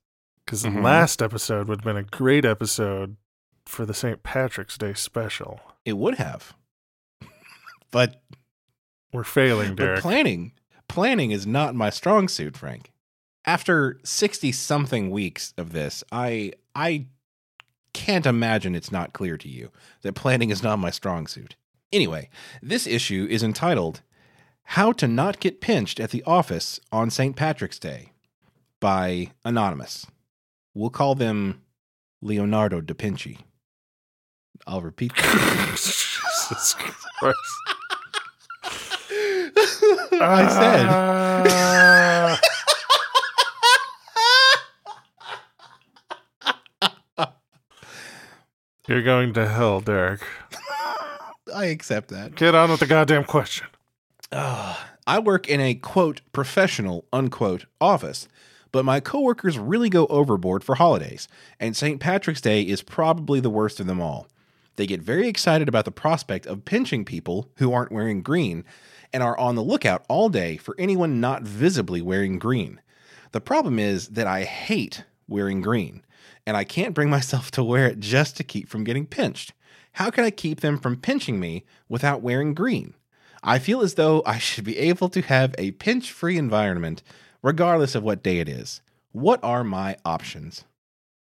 [0.45, 0.75] because Mhm.
[0.75, 3.15] the last episode would have been a great episode
[3.65, 4.23] for the St.
[4.23, 5.61] Patrick's Day special.
[5.85, 6.53] It would have.
[7.91, 8.21] but
[9.13, 10.01] We're failing, But Derek.
[10.01, 10.53] planning,
[10.87, 12.91] planning is not my strong suit, Frank.
[13.45, 17.08] After 60 something weeks of this, I I
[17.93, 21.56] can't imagine it's not clear to you that planning is not my strong suit.
[21.91, 22.30] Anyway,
[22.62, 24.01] this issue is entitled
[24.63, 27.36] How to Not Get Pinched at the Office on St.
[27.36, 28.13] Patrick's Day
[28.80, 30.06] by Anonymous.
[30.73, 31.62] We'll call them
[32.21, 33.39] Leonardo da Vinci.
[34.65, 35.67] I'll repeat that.
[35.71, 37.38] Jesus Christ.
[40.13, 40.86] I said.
[40.89, 42.39] Ah.
[48.91, 50.19] You're going to hell, Derek.
[51.56, 52.36] I accept that.
[52.36, 53.67] Get on with the goddamn question.
[54.34, 54.75] Uh,
[55.08, 58.27] I work in a quote professional unquote office,
[58.73, 62.01] but my coworkers really go overboard for holidays, and St.
[62.01, 64.27] Patrick's Day is probably the worst of them all.
[64.75, 68.65] They get very excited about the prospect of pinching people who aren't wearing green
[69.13, 72.82] and are on the lookout all day for anyone not visibly wearing green.
[73.32, 76.04] The problem is that I hate wearing green,
[76.45, 79.54] and I can't bring myself to wear it just to keep from getting pinched.
[79.93, 82.93] How can I keep them from pinching me without wearing green?
[83.43, 87.01] I feel as though I should be able to have a pinch free environment
[87.41, 88.82] regardless of what day it is.
[89.12, 90.63] What are my options?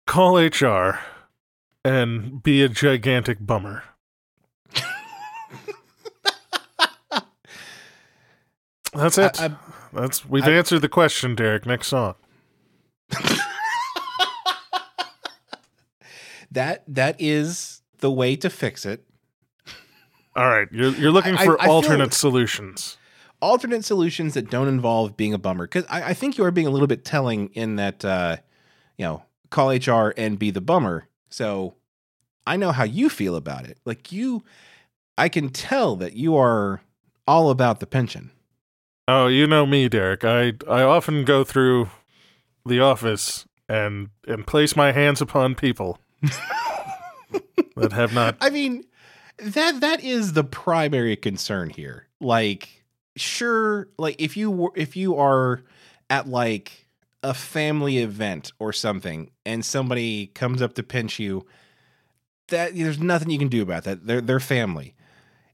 [0.07, 0.99] Call HR
[1.85, 3.85] and be a gigantic bummer.
[8.93, 9.41] That's it.
[9.41, 9.57] I- I-
[9.93, 11.67] That's we've I- answered the question, Derek.
[11.67, 12.15] Next song.
[16.53, 19.05] That that is the way to fix it.
[20.35, 22.97] All right, you're you're looking for I feel- alternate solutions.
[23.43, 26.67] alternate solutions that don't involve being a bummer because I, I think you are being
[26.67, 28.37] a little bit telling in that uh,
[28.97, 31.75] you know call hr and be the bummer so
[32.47, 34.43] i know how you feel about it like you
[35.19, 36.81] i can tell that you are
[37.27, 38.31] all about the pension
[39.09, 40.25] Oh, you know me, Derek.
[40.25, 41.91] I I often go through
[42.65, 45.99] the office and and place my hands upon people
[47.77, 48.37] that have not.
[48.41, 48.85] i mean
[49.39, 52.85] that that is the primary concern here like
[53.17, 55.63] sure like if you if you are
[56.09, 56.87] at like
[57.23, 61.45] a family event or something and somebody comes up to pinch you
[62.49, 64.95] that there's nothing you can do about that they're they're family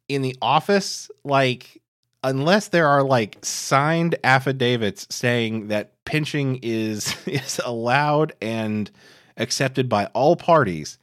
[0.09, 1.81] in the office like
[2.25, 8.91] unless there are like signed affidavits saying that pinching is is allowed and
[9.39, 10.99] accepted by all parties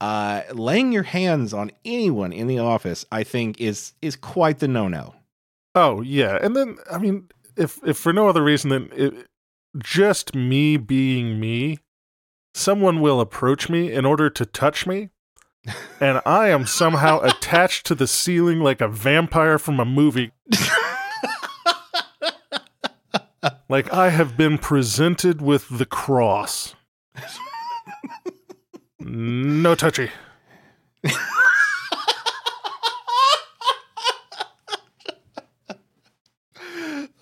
[0.00, 4.68] uh laying your hands on anyone in the office i think is is quite the
[4.68, 5.14] no-no
[5.74, 9.28] Oh yeah, and then I mean, if if for no other reason than it,
[9.78, 11.78] just me being me,
[12.54, 15.10] someone will approach me in order to touch me,
[16.00, 20.32] and I am somehow attached to the ceiling like a vampire from a movie.
[23.68, 26.74] like I have been presented with the cross.
[29.12, 30.08] No touchy.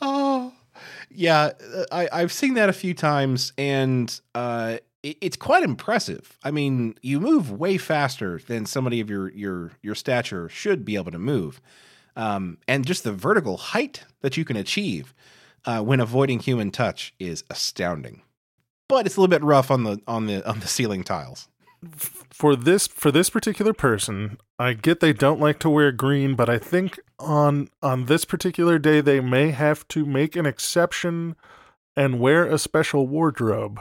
[0.02, 0.52] oh
[1.10, 1.50] yeah
[1.90, 6.36] i i've seen that a few times and uh it, it's quite impressive.
[6.42, 10.96] I mean you move way faster than somebody of your your your stature should be
[10.96, 11.62] able to move.
[12.16, 15.14] Um and just the vertical height that you can achieve
[15.64, 18.20] uh, when avoiding human touch is astounding.
[18.88, 21.48] But it's a little bit rough on the on the on the ceiling tiles
[21.88, 26.48] for this for this particular person, I get they don't like to wear green, but
[26.48, 31.36] I think on on this particular day they may have to make an exception
[31.96, 33.80] and wear a special wardrobe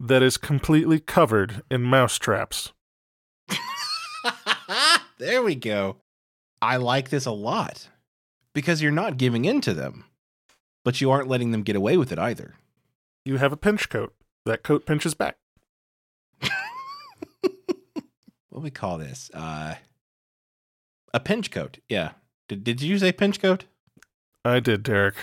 [0.00, 2.72] that is completely covered in mouse traps.
[5.18, 5.96] there we go.
[6.60, 7.88] I like this a lot
[8.54, 10.04] because you're not giving in to them,
[10.84, 12.54] but you aren't letting them get away with it either.
[13.24, 14.14] You have a pinch coat.
[14.44, 15.36] That coat pinches back.
[18.58, 19.30] What we call this?
[19.32, 19.76] Uh,
[21.14, 21.78] a pinch coat.
[21.88, 22.10] Yeah.
[22.48, 23.66] Did, did you say pinch coat?
[24.44, 25.14] I did, Derek.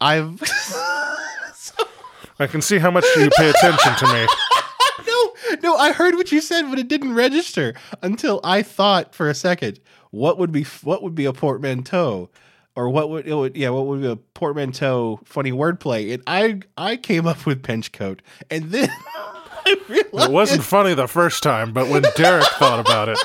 [0.00, 0.40] I've.
[2.38, 4.26] I can see how much you pay attention to me.
[5.08, 9.28] no, no, I heard what you said, but it didn't register until I thought for
[9.28, 9.80] a second,
[10.12, 12.30] what would be what would be a portmanteau,
[12.76, 16.14] or what would it would yeah, what would be a portmanteau funny wordplay?
[16.14, 18.90] And I I came up with pinch coat, and then
[19.66, 23.18] I realized It wasn't funny the first time, but when Derek thought about it,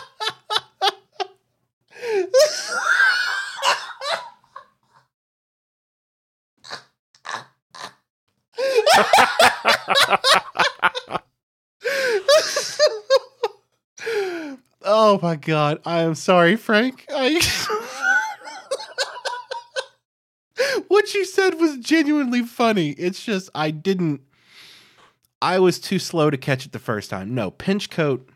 [14.83, 17.05] oh my god, I am sorry, Frank.
[17.09, 17.41] I
[20.87, 22.91] what you said was genuinely funny.
[22.91, 24.21] It's just I didn't.
[25.41, 27.33] I was too slow to catch it the first time.
[27.33, 28.29] No, pinch coat.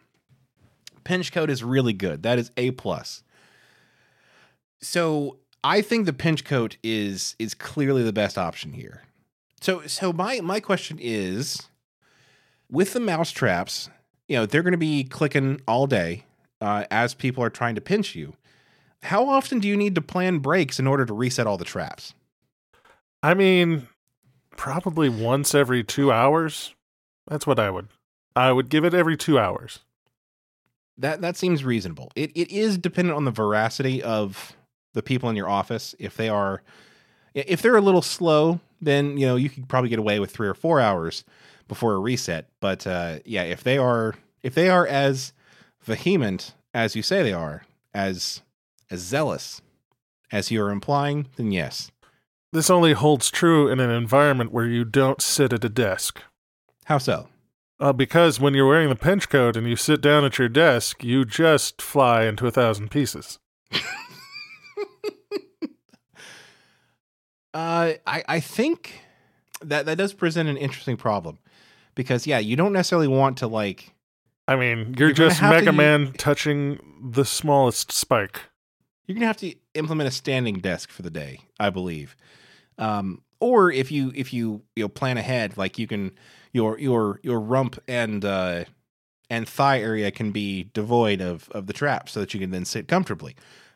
[1.03, 2.23] Pinch coat is really good.
[2.23, 3.23] That is a plus.
[4.81, 9.03] So I think the pinch coat is is clearly the best option here.
[9.61, 11.67] So so my my question is,
[12.69, 13.89] with the mouse traps,
[14.27, 16.25] you know they're going to be clicking all day
[16.61, 18.35] uh, as people are trying to pinch you.
[19.03, 22.13] How often do you need to plan breaks in order to reset all the traps?
[23.21, 23.87] I mean,
[24.55, 26.73] probably once every two hours.
[27.27, 27.87] That's what I would.
[28.35, 29.79] I would give it every two hours.
[30.97, 32.11] That that seems reasonable.
[32.15, 34.55] It it is dependent on the veracity of
[34.93, 35.95] the people in your office.
[35.99, 36.61] If they are
[37.33, 40.47] if they're a little slow, then you know you could probably get away with three
[40.47, 41.23] or four hours
[41.67, 42.47] before a reset.
[42.59, 45.33] But uh, yeah, if they are if they are as
[45.81, 48.41] vehement as you say they are, as
[48.91, 49.61] as zealous
[50.31, 51.91] as you are implying, then yes.
[52.51, 56.21] This only holds true in an environment where you don't sit at a desk.
[56.85, 57.27] How so?
[57.79, 61.03] Uh, because when you're wearing the pinch coat and you sit down at your desk,
[61.03, 63.39] you just fly into a thousand pieces.
[67.53, 68.99] Uh, I I think
[69.61, 71.37] that that does present an interesting problem
[71.93, 73.93] because yeah, you don't necessarily want to like
[74.47, 76.79] I mean, you're, You're just to Mega u- Man touching
[77.11, 78.41] the smallest spike.
[79.05, 82.15] you're gonna have to implement a standing desk for the day, I believe.
[82.79, 86.11] Um, or if you if you you know plan ahead, like you can
[86.53, 88.63] your your your rump and uh,
[89.29, 92.63] and thigh area can be devoid of of the trap, so that you can then
[92.65, 93.35] sit comfortably.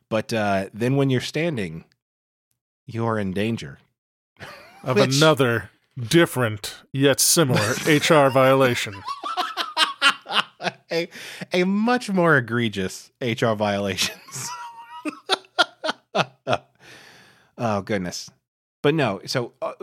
[0.10, 1.84] But uh, then when you're standing,
[2.86, 3.80] you are in danger
[4.84, 8.94] Of Which- another different yet similar HR violation.
[10.92, 11.10] a
[11.52, 14.50] a much more egregious HR violations.
[17.58, 18.30] oh goodness.
[18.84, 19.74] But no, so uh,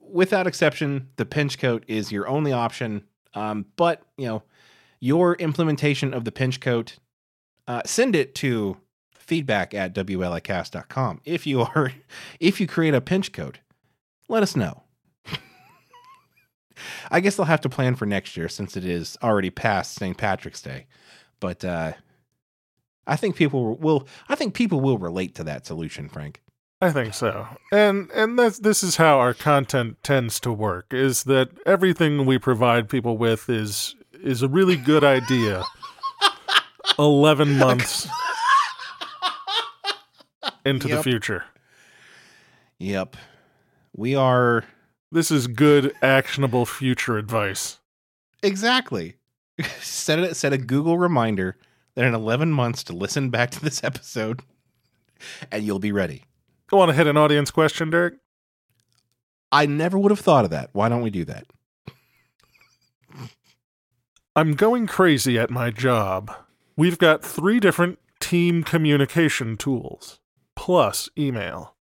[0.00, 3.04] without exception, the pinch coat is your only option.
[3.34, 4.42] Um, but you know,
[5.00, 6.98] your implementation of the pinch coat,
[7.66, 8.76] uh, send it to
[9.14, 11.20] feedback at wlicast.com.
[11.24, 11.92] If you are,
[12.40, 13.60] if you create a pinch coat,
[14.28, 14.82] let us know.
[17.10, 20.16] I guess they'll have to plan for next year since it is already past St.
[20.16, 20.86] Patrick's Day.
[21.40, 21.92] But uh,
[23.06, 24.06] I think people will.
[24.28, 26.40] I think people will relate to that solution, Frank.
[26.82, 27.46] I think so.
[27.70, 32.38] And and that's this is how our content tends to work is that everything we
[32.38, 35.62] provide people with is is a really good idea.
[36.98, 38.06] 11 months
[40.66, 41.44] into the future.
[42.78, 43.16] Yep,
[43.96, 44.64] we are
[45.12, 47.78] This is good actionable future advice.
[48.42, 49.14] exactly.
[49.80, 50.34] set it.
[50.34, 51.56] Set a Google reminder
[51.94, 54.40] that in 11 months to listen back to this episode,
[55.52, 56.24] and you'll be ready.
[56.72, 58.14] I want to hit an audience question, Derek.
[59.50, 60.70] I never would have thought of that.
[60.72, 61.44] Why don't we do that?
[64.34, 66.34] I'm going crazy at my job.
[66.74, 70.20] We've got three different team communication tools,
[70.56, 71.74] plus email.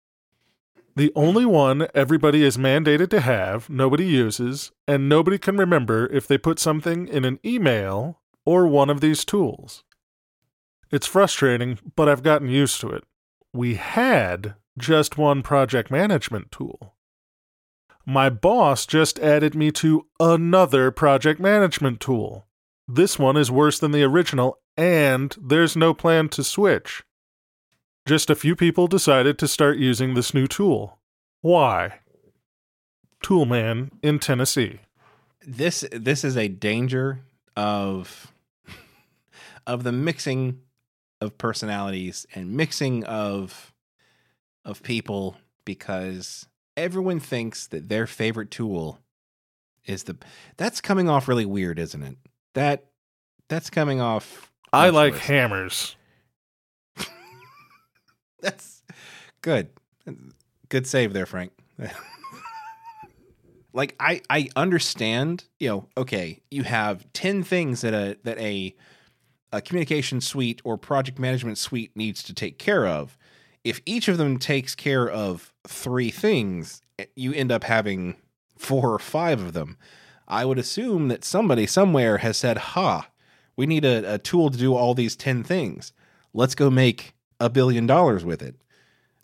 [0.96, 6.26] The only one everybody is mandated to have, nobody uses, and nobody can remember if
[6.26, 9.84] they put something in an email or one of these tools.
[10.90, 13.04] It's frustrating, but I've gotten used to it.
[13.52, 16.94] We had just one project management tool.
[18.06, 22.46] My boss just added me to another project management tool.
[22.86, 27.02] This one is worse than the original, and there's no plan to switch.
[28.06, 30.98] Just a few people decided to start using this new tool.
[31.42, 32.00] Why?
[33.22, 34.80] Toolman in Tennessee.
[35.46, 37.20] this this is a danger
[37.56, 38.32] of
[39.66, 40.60] of the mixing
[41.20, 43.72] of personalities and mixing of
[44.64, 49.00] of people because everyone thinks that their favorite tool
[49.86, 50.16] is the
[50.56, 52.16] that's coming off really weird isn't it
[52.54, 52.86] that
[53.48, 55.22] that's coming off I like worse.
[55.22, 55.96] hammers.
[58.40, 58.82] That's
[59.42, 59.70] good.
[60.68, 61.52] Good save there, Frank.
[63.72, 68.74] like I I understand, you know, okay, you have 10 things that a that a
[69.52, 73.16] a communication suite or project management suite needs to take care of.
[73.64, 78.16] If each of them takes care of 3 things, eh, you end up having
[78.56, 79.76] 4 or 5 of them.
[80.26, 83.08] I would assume that somebody somewhere has said, "Ha,
[83.56, 85.92] we need a, a tool to do all these 10 things.
[86.32, 88.56] Let's go make a billion dollars with it.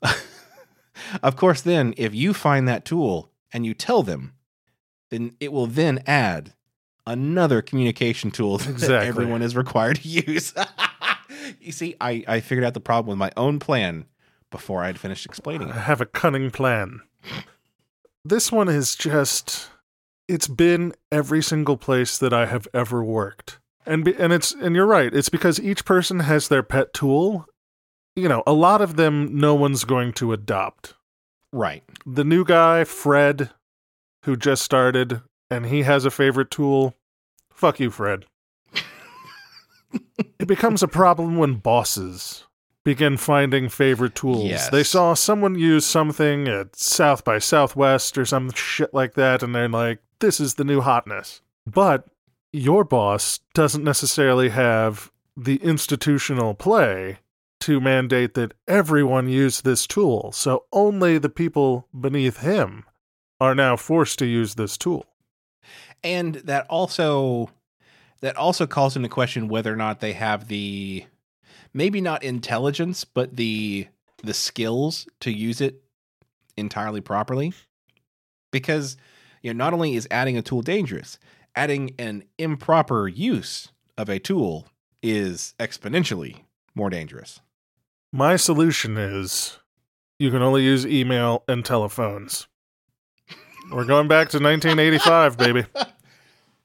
[1.23, 4.33] of course, then if you find that tool and you tell them,
[5.11, 6.55] then it will then add
[7.07, 9.07] another communication tool that Exactly.
[9.09, 10.55] everyone is required to use.
[11.61, 14.07] you see, I, I figured out the problem with my own plan
[14.55, 17.01] before I'd finished explaining I have a cunning plan.
[18.25, 19.69] This one is just
[20.29, 23.59] it's been every single place that I have ever worked.
[23.85, 27.47] And be, and it's and you're right, it's because each person has their pet tool.
[28.15, 30.95] You know, a lot of them no one's going to adopt.
[31.51, 31.83] Right.
[32.07, 33.51] The new guy, Fred,
[34.23, 36.95] who just started and he has a favorite tool.
[37.53, 38.27] Fuck you, Fred.
[40.39, 42.45] it becomes a problem when bosses
[42.85, 44.45] begin finding favorite tools.
[44.45, 44.69] Yes.
[44.71, 49.55] They saw someone use something at South by Southwest or some shit like that, and
[49.55, 51.41] they're like, this is the new hotness.
[51.67, 52.07] But
[52.53, 57.19] your boss doesn't necessarily have the institutional play
[57.61, 62.85] to mandate that everyone use this tool, so only the people beneath him
[63.41, 65.07] are now forced to use this tool.
[66.05, 67.51] and that also
[68.21, 71.05] that also calls into question whether or not they have the
[71.75, 73.87] maybe not intelligence but the
[74.23, 75.83] the skills to use it
[76.57, 77.53] entirely properly
[78.51, 78.97] because
[79.43, 81.19] you know not only is adding a tool dangerous
[81.57, 83.69] adding an improper use
[83.99, 84.67] of a tool
[85.03, 86.45] is exponentially
[86.75, 87.41] more dangerous
[88.13, 89.59] My solution is
[90.19, 92.47] you can only use email and telephones.
[93.73, 95.67] We're going back to 1985, baby.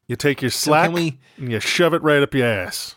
[0.07, 2.95] You take your so Slack can we and you shove it right up your ass.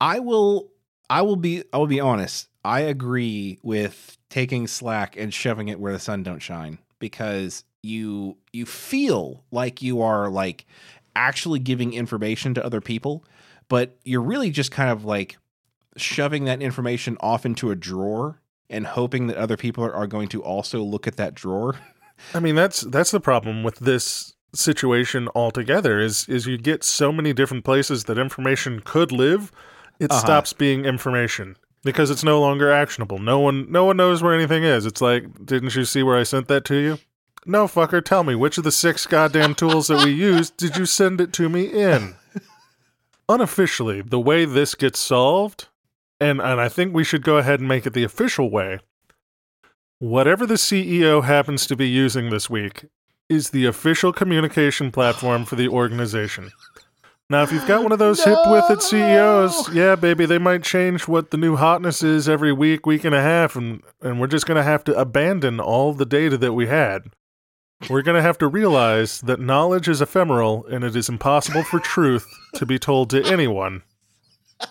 [0.00, 0.70] I will
[1.10, 2.48] I will be I will be honest.
[2.64, 8.36] I agree with taking slack and shoving it where the sun don't shine because you
[8.52, 10.66] you feel like you are like
[11.14, 13.24] actually giving information to other people,
[13.68, 15.36] but you're really just kind of like
[15.96, 18.40] shoving that information off into a drawer
[18.70, 21.76] and hoping that other people are, are going to also look at that drawer.
[22.34, 25.98] I mean, that's that's the problem with this situation altogether.
[25.98, 29.52] Is is you get so many different places that information could live,
[30.00, 30.20] it Uh-huh.
[30.20, 33.18] stops being information because it's no longer actionable.
[33.18, 34.86] No one no one knows where anything is.
[34.86, 36.98] It's like, didn't you see where I sent that to you?
[37.46, 38.02] No, fucker.
[38.04, 41.32] Tell me which of the six goddamn tools that we used did you send it
[41.34, 42.14] to me in?
[43.28, 45.68] Unofficially, the way this gets solved,
[46.20, 48.80] and and I think we should go ahead and make it the official way.
[49.98, 52.84] Whatever the CEO happens to be using this week
[53.30, 56.50] is the official communication platform for the organization.
[57.30, 60.62] Now, if you've got one of those hip with it CEOs, yeah, baby, they might
[60.62, 64.26] change what the new hotness is every week, week and a half, and, and we're
[64.26, 67.04] just going to have to abandon all the data that we had.
[67.88, 71.80] We're going to have to realize that knowledge is ephemeral and it is impossible for
[71.80, 73.82] truth to be told to anyone.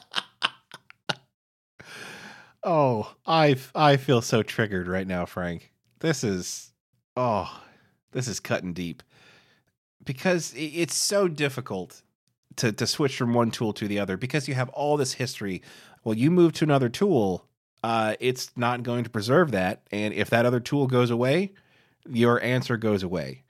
[2.63, 5.73] Oh, I I feel so triggered right now, Frank.
[5.99, 6.71] This is
[7.17, 7.61] oh,
[8.11, 9.03] this is cutting deep.
[10.03, 12.01] Because it's so difficult
[12.57, 15.61] to to switch from one tool to the other because you have all this history.
[16.03, 17.47] Well, you move to another tool,
[17.83, 21.53] uh, it's not going to preserve that, and if that other tool goes away,
[22.09, 23.43] your answer goes away,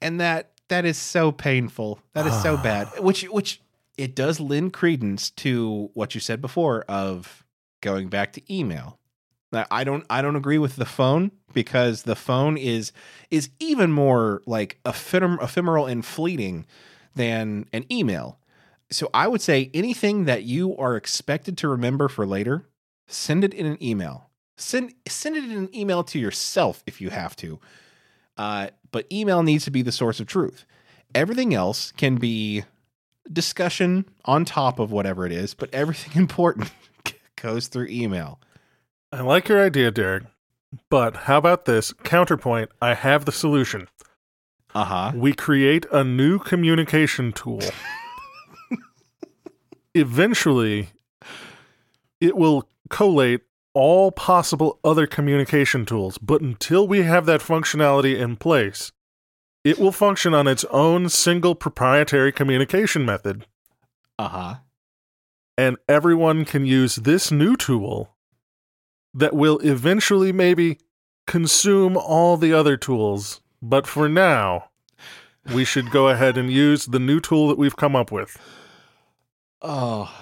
[0.00, 2.00] and that that is so painful.
[2.12, 2.88] That is so bad.
[3.00, 3.60] Which which
[3.96, 7.44] it does lend credence to what you said before of
[7.80, 8.98] going back to email.
[9.52, 12.92] Now, I don't I don't agree with the phone because the phone is
[13.30, 16.66] is even more like ephem- ephemeral and fleeting
[17.14, 18.38] than an email.
[18.90, 22.68] So I would say anything that you are expected to remember for later,
[23.06, 24.30] send it in an email.
[24.56, 27.60] Send send it in an email to yourself if you have to.
[28.36, 30.64] Uh, but email needs to be the source of truth.
[31.14, 32.64] Everything else can be
[33.30, 36.70] discussion on top of whatever it is, but everything important
[37.36, 38.40] goes through email.
[39.12, 40.24] I like your idea, Derek.
[40.90, 41.92] But how about this?
[41.92, 43.88] Counterpoint I have the solution.
[44.74, 45.12] Uh huh.
[45.14, 47.62] We create a new communication tool.
[49.98, 50.90] Eventually,
[52.20, 53.40] it will collate
[53.74, 58.92] all possible other communication tools, but until we have that functionality in place,
[59.64, 63.46] it will function on its own single proprietary communication method,
[64.18, 64.54] Uh huh.
[65.56, 68.16] and everyone can use this new tool
[69.14, 70.78] that will eventually maybe
[71.26, 73.40] consume all the other tools.
[73.60, 74.70] But for now,
[75.52, 78.38] we should go ahead and use the new tool that we've come up with.
[79.62, 80.12] Oh,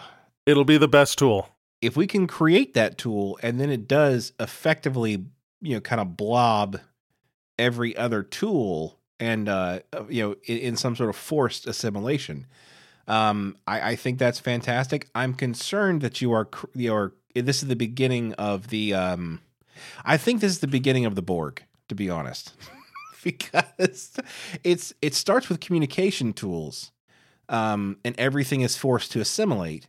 [0.47, 1.49] It'll be the best tool.
[1.83, 5.25] if we can create that tool and then it does effectively,
[5.61, 6.79] you know, kind of blob
[7.59, 12.47] every other tool and, uh, uh, you know, in, in some sort of forced assimilation.
[13.09, 15.09] Um, I, I think that's fantastic.
[15.15, 19.41] I'm concerned that you are, you are, this is the beginning of the, um,
[20.05, 22.53] I think this is the beginning of the Borg, to be honest,
[23.23, 24.13] because
[24.65, 26.91] it's, it starts with communication tools,
[27.49, 29.87] um, and everything is forced to assimilate.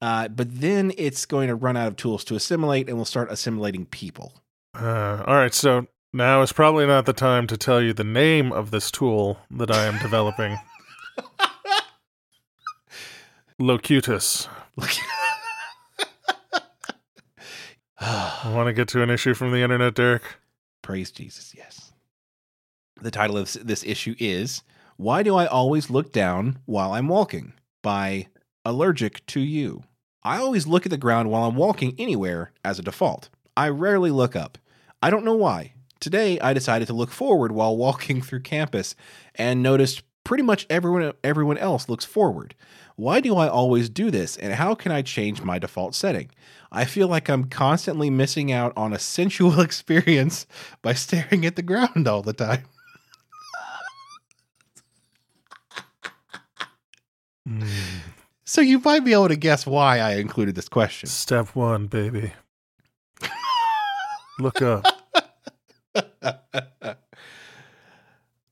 [0.00, 3.30] Uh, but then it's going to run out of tools to assimilate and we'll start
[3.30, 4.42] assimilating people.
[4.78, 8.52] Uh, all right, so now is probably not the time to tell you the name
[8.52, 10.56] of this tool that I am developing.
[13.58, 14.48] Locutus.
[18.00, 20.22] I want to get to an issue from the internet, Derek.
[20.82, 21.92] Praise Jesus, yes.
[23.00, 24.62] The title of this- this issue is
[24.96, 27.54] Why Do I Always Look Down While I'm Walking?
[27.82, 28.28] by
[28.64, 29.82] Allergic to You.
[30.22, 33.28] I always look at the ground while I'm walking anywhere as a default.
[33.56, 34.56] I rarely look up.
[35.02, 35.72] I don't know why.
[35.98, 38.94] Today I decided to look forward while walking through campus
[39.34, 42.54] and noticed pretty much everyone everyone else looks forward.
[42.94, 46.30] Why do I always do this and how can I change my default setting?
[46.70, 50.46] I feel like I'm constantly missing out on a sensual experience
[50.82, 52.66] by staring at the ground all the time.
[57.48, 57.68] Mm.
[58.44, 61.08] So you might be able to guess why I included this question.
[61.08, 62.32] Step one, baby.
[64.38, 64.84] Look up.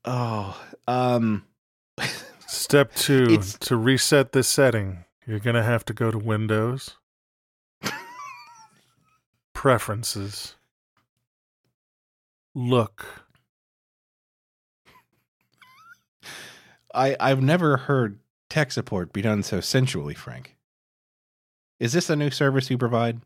[0.05, 1.45] oh, um
[2.47, 6.97] Step two, It's- to reset this setting, you're going to have to go to Windows,
[9.53, 10.55] Preferences,
[12.55, 13.05] Look.
[16.93, 18.19] I I've never heard
[18.53, 20.55] tech support be done so sensually, Frank.
[21.79, 23.21] Is this a new service you provide?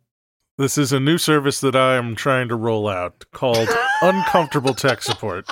[0.57, 3.67] This is a new service that I am trying to roll out called
[4.01, 5.49] Uncomfortable Tech Support.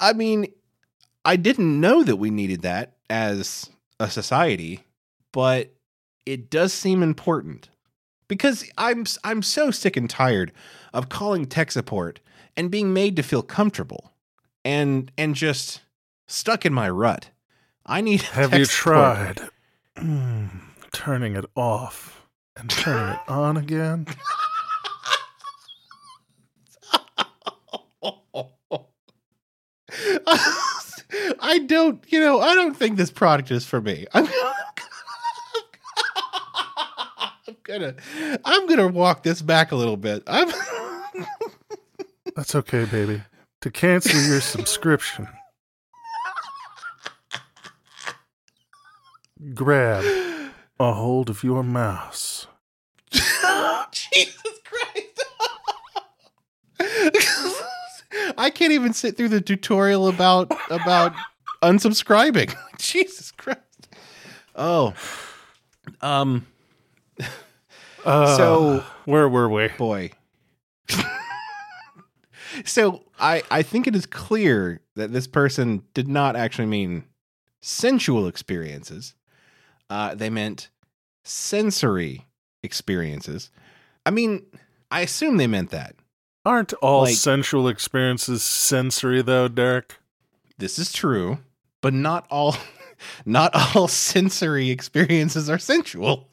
[0.00, 0.46] I mean,
[1.26, 3.68] I didn't know that we needed that as
[4.00, 4.86] a society,
[5.34, 5.74] but
[6.24, 7.68] it does seem important
[8.28, 10.52] because I'm I'm so sick and tired
[10.92, 12.20] of calling tech support
[12.56, 14.12] and being made to feel comfortable
[14.64, 15.80] and and just
[16.26, 17.30] stuck in my rut.
[17.86, 19.40] I need Have you tried
[19.96, 20.48] mm,
[20.92, 22.26] turning it off
[22.56, 24.06] and turning it on again?
[31.40, 34.06] I don't, you know, I don't think this product is for me.
[34.14, 34.30] I'm, I'm
[37.68, 37.94] gonna,
[38.44, 40.22] I'm gonna walk this back a little bit.
[40.26, 40.50] I'm.
[42.34, 43.22] That's okay, baby.
[43.62, 45.28] To cancel your subscription,
[49.54, 50.04] grab
[50.80, 52.46] a hold of your mouse.
[53.10, 55.24] Jesus Christ!
[58.38, 61.12] I can't even sit through the tutorial about about
[61.62, 62.54] unsubscribing.
[62.78, 63.88] Jesus Christ!
[64.54, 64.94] Oh,
[66.00, 66.46] um,
[68.04, 69.68] Uh, So- where were we?
[69.76, 70.10] boy.
[72.64, 77.04] so I I think it is clear that this person did not actually mean
[77.60, 79.14] sensual experiences.
[79.90, 80.68] Uh, they meant
[81.24, 82.26] sensory
[82.62, 83.50] experiences.
[84.06, 84.44] I mean,
[84.90, 85.94] I assume they meant that.
[86.44, 89.96] Aren't all Like- sensual experiences sensory, though, Derek?
[90.56, 91.38] This is true,
[91.80, 92.56] but not all
[93.26, 96.28] not all sensory experiences are sensual.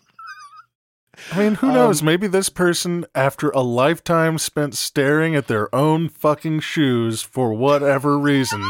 [1.32, 2.04] I mean, who Um, knows?
[2.04, 8.18] Maybe this person, after a lifetime spent staring at their own fucking shoes for whatever
[8.20, 8.64] reason,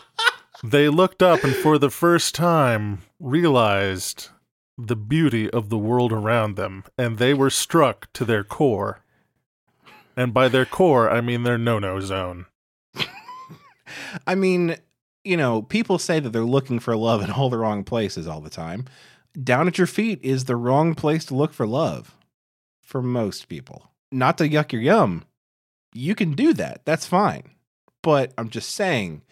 [0.64, 4.28] they looked up and for the first time realized
[4.78, 9.00] the beauty of the world around them, and they were struck to their core.
[10.16, 12.46] And by their core, I mean their no no zone.
[14.26, 14.76] I mean,
[15.24, 18.40] you know, people say that they're looking for love in all the wrong places all
[18.40, 18.84] the time.
[19.42, 22.16] Down at your feet is the wrong place to look for love
[22.80, 23.90] for most people.
[24.10, 25.24] Not to yuck your yum.
[25.92, 26.82] You can do that.
[26.84, 27.42] That's fine.
[28.02, 29.22] But I'm just saying,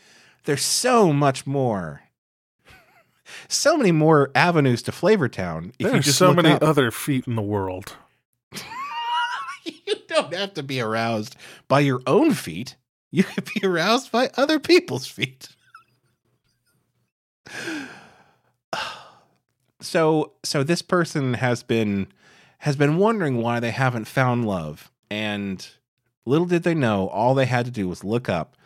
[0.45, 2.03] there's so much more.
[3.49, 5.71] So many more avenues to Flavortown.
[5.79, 6.63] If you There's just so many up.
[6.63, 7.97] other feet in the world.
[9.65, 11.37] you don't have to be aroused
[11.67, 12.77] by your own feet.
[13.11, 15.49] You could be aroused by other people's feet.
[19.85, 22.07] So so this person has been
[22.59, 25.69] has been wondering why they haven't found love and
[26.27, 28.57] little did they know all they had to do was look up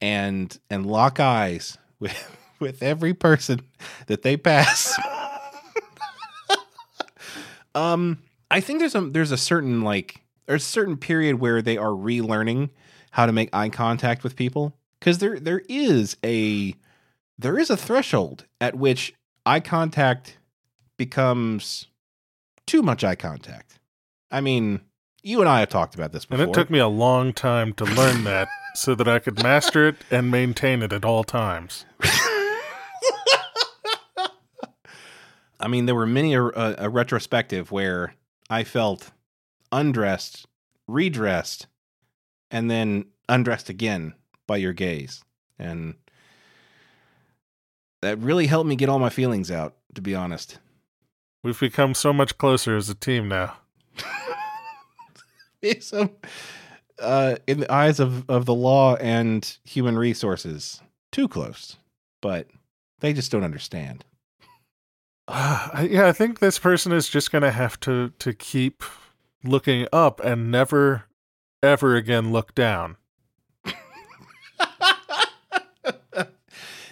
[0.00, 3.60] and and lock eyes with with every person
[4.06, 4.98] that they pass.
[7.74, 8.18] Um
[8.50, 11.90] i think there's a there's a certain like there's a certain period where they are
[11.90, 12.70] relearning
[13.12, 16.74] how to make eye contact with people because there there is a
[17.38, 19.14] there is a threshold at which
[19.46, 20.37] eye contact
[20.98, 21.86] becomes
[22.66, 23.78] too much eye contact.
[24.30, 24.82] I mean,
[25.22, 26.44] you and I have talked about this before.
[26.44, 29.88] And it took me a long time to learn that so that I could master
[29.88, 31.86] it and maintain it at all times.
[35.60, 38.14] I mean, there were many a, a, a retrospective where
[38.48, 39.10] I felt
[39.72, 40.46] undressed,
[40.86, 41.66] redressed,
[42.50, 44.14] and then undressed again
[44.46, 45.22] by your gaze,
[45.58, 45.94] and
[48.02, 49.74] that really helped me get all my feelings out.
[49.94, 50.58] To be honest,
[51.42, 53.56] We've become so much closer as a team now.
[55.80, 56.10] so
[57.00, 60.80] uh, in the eyes of of the law and human resources,
[61.12, 61.76] too close,
[62.20, 62.48] but
[63.00, 64.04] they just don't understand.
[65.28, 68.82] Uh, I- yeah, I think this person is just going to have to to keep
[69.44, 71.04] looking up and never
[71.62, 72.96] ever again look down.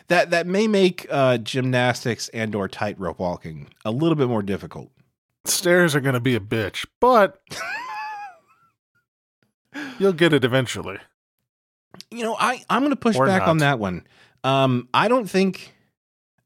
[0.09, 4.91] That that may make uh, gymnastics and or tightrope walking a little bit more difficult.
[5.45, 7.41] Stairs are going to be a bitch, but
[9.99, 10.99] you'll get it eventually.
[12.11, 14.07] You know, I I'm going to push Or back on that one.
[14.45, 15.75] Um, I don't think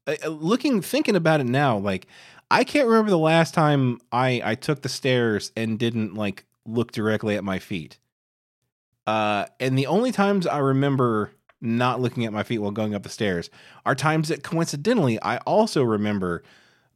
[0.07, 2.07] uh, uh, looking thinking about it now, like
[2.49, 6.91] I can't remember the last time I I took the stairs and didn't like look
[6.91, 7.97] directly at my feet.
[9.07, 11.31] Uh, and the only times I remember
[11.61, 13.49] not looking at my feet while going up the stairs
[13.85, 16.43] are times that coincidentally I also remember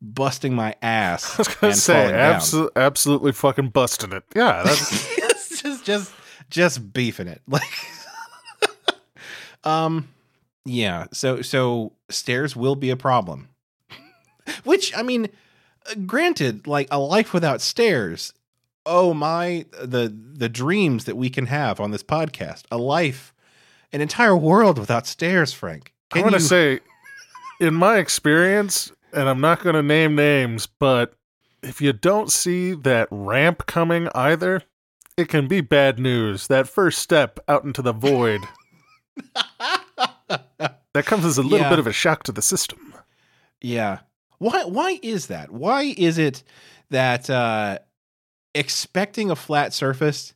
[0.02, 4.24] busting my ass I was to say, abso- absolutely fucking busting it.
[4.36, 6.14] Yeah, that's It's just just
[6.50, 7.64] just beefing it like
[9.64, 10.08] um
[10.66, 13.50] yeah so so stairs will be a problem.
[14.64, 15.30] Which I mean,
[16.06, 18.34] granted, like a life without stairs.
[18.86, 22.64] Oh my, the the dreams that we can have on this podcast.
[22.70, 23.34] A life,
[23.94, 25.94] an entire world without stairs, Frank.
[26.14, 26.80] I want to say,
[27.60, 31.14] in my experience, and I'm not going to name names, but
[31.64, 34.62] if you don't see that ramp coming either,
[35.18, 36.48] it can be bad news.
[36.48, 38.42] That first step out into the void.
[40.28, 41.70] that comes as a little Yeah.
[41.70, 42.94] bit of a shock to the system.
[43.62, 44.00] Yeah.
[44.38, 45.52] Why why is that?
[45.52, 46.44] Why is it
[46.90, 47.80] that uh
[48.54, 50.34] expecting a flat surface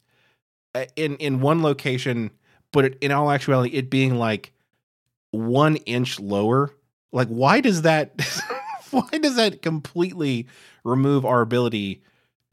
[0.74, 2.32] uh, in in one location
[2.72, 4.54] but it, in all actuality it being like
[5.32, 6.72] 1 inch lower?
[7.12, 8.20] Like why does that
[8.92, 10.48] why does that completely
[10.84, 12.02] remove our ability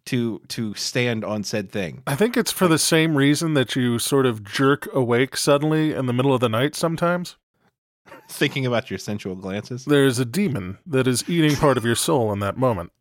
[0.07, 2.03] to to stand on said thing?
[2.07, 6.07] I think it's for the same reason that you sort of jerk awake suddenly in
[6.07, 7.37] the middle of the night sometimes.
[8.29, 9.85] Thinking about your sensual glances.
[9.85, 12.93] There's a demon that is eating part of your soul in that moment.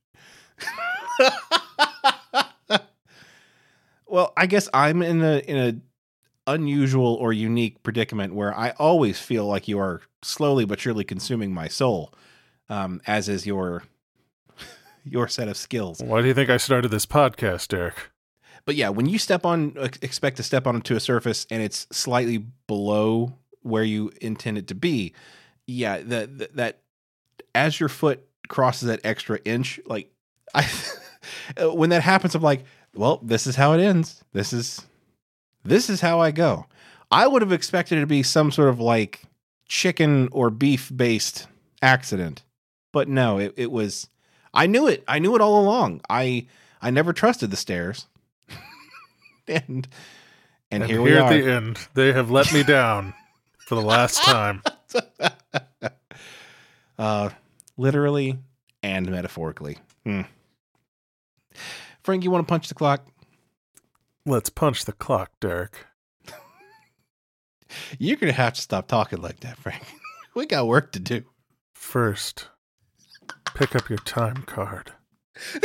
[4.07, 5.75] well, I guess I'm in a in a
[6.47, 11.53] unusual or unique predicament where I always feel like you are slowly but surely consuming
[11.53, 12.13] my soul,
[12.69, 13.83] um, as is your
[15.03, 16.01] your set of skills.
[16.01, 18.11] Why do you think I started this podcast, Derek?
[18.65, 22.45] But yeah, when you step on, expect to step onto a surface and it's slightly
[22.67, 25.13] below where you intend it to be,
[25.67, 26.79] yeah, that that, that
[27.53, 30.11] as your foot crosses that extra inch, like
[30.55, 30.67] I,
[31.61, 32.65] when that happens, I'm like,
[32.95, 34.23] well, this is how it ends.
[34.33, 34.81] This is
[35.65, 36.65] this is how I go.
[37.11, 39.23] I would have expected it to be some sort of like
[39.67, 41.47] chicken or beef based
[41.81, 42.43] accident,
[42.93, 44.07] but no, it, it was.
[44.53, 45.03] I knew it.
[45.07, 46.01] I knew it all along.
[46.09, 46.47] I
[46.81, 48.07] I never trusted the stairs.
[49.47, 49.87] and,
[50.71, 51.33] and here we here are.
[51.33, 53.13] at the end, they have let me down
[53.57, 54.61] for the last time.
[56.99, 57.29] uh,
[57.77, 58.37] literally
[58.83, 59.77] and metaphorically.
[60.05, 60.21] Hmm.
[62.03, 63.07] Frank, you want to punch the clock?
[64.25, 65.85] Let's punch the clock, Derek.
[67.99, 69.83] You're gonna have to stop talking like that, Frank.
[70.35, 71.23] we got work to do.
[71.73, 72.49] First,
[73.53, 74.93] pick up your time card.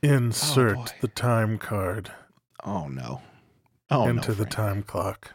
[0.00, 0.84] Oh, Insert boy.
[1.00, 2.12] the time card
[2.64, 3.22] oh no!
[3.90, 5.32] Oh into no, the time clock.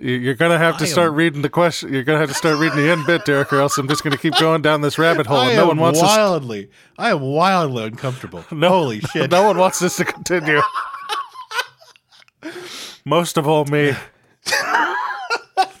[0.00, 1.92] You- You're gonna have to start reading the question.
[1.92, 4.16] You're gonna have to start reading the end bit, Derek, or else I'm just gonna
[4.18, 5.38] keep going down this rabbit hole.
[5.38, 6.06] I and no one wants us.
[6.08, 6.70] wildly.
[6.98, 8.44] I am wildly uncomfortable.
[8.52, 9.30] No, Holy shit!
[9.30, 10.60] No one wants this to continue.
[13.04, 13.92] Most of all, me.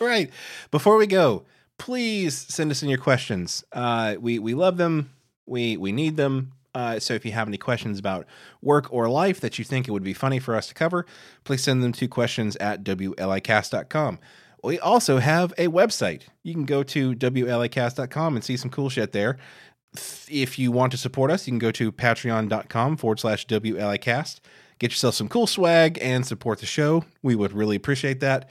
[0.00, 0.30] right.
[0.70, 1.44] Before we go,
[1.78, 3.64] please send us in your questions.
[3.72, 5.10] Uh, we we love them.
[5.46, 6.52] We we need them.
[6.76, 8.26] Uh, so if you have any questions about
[8.60, 11.06] work or life that you think it would be funny for us to cover,
[11.42, 14.18] please send them to questions at wlicast.com.
[14.62, 16.24] We also have a website.
[16.42, 19.38] You can go to wlicast.com and see some cool shit there.
[20.28, 24.40] If you want to support us, you can go to patreon.com forward slash wlicast.
[24.78, 27.06] Get yourself some cool swag and support the show.
[27.22, 28.50] We would really appreciate that.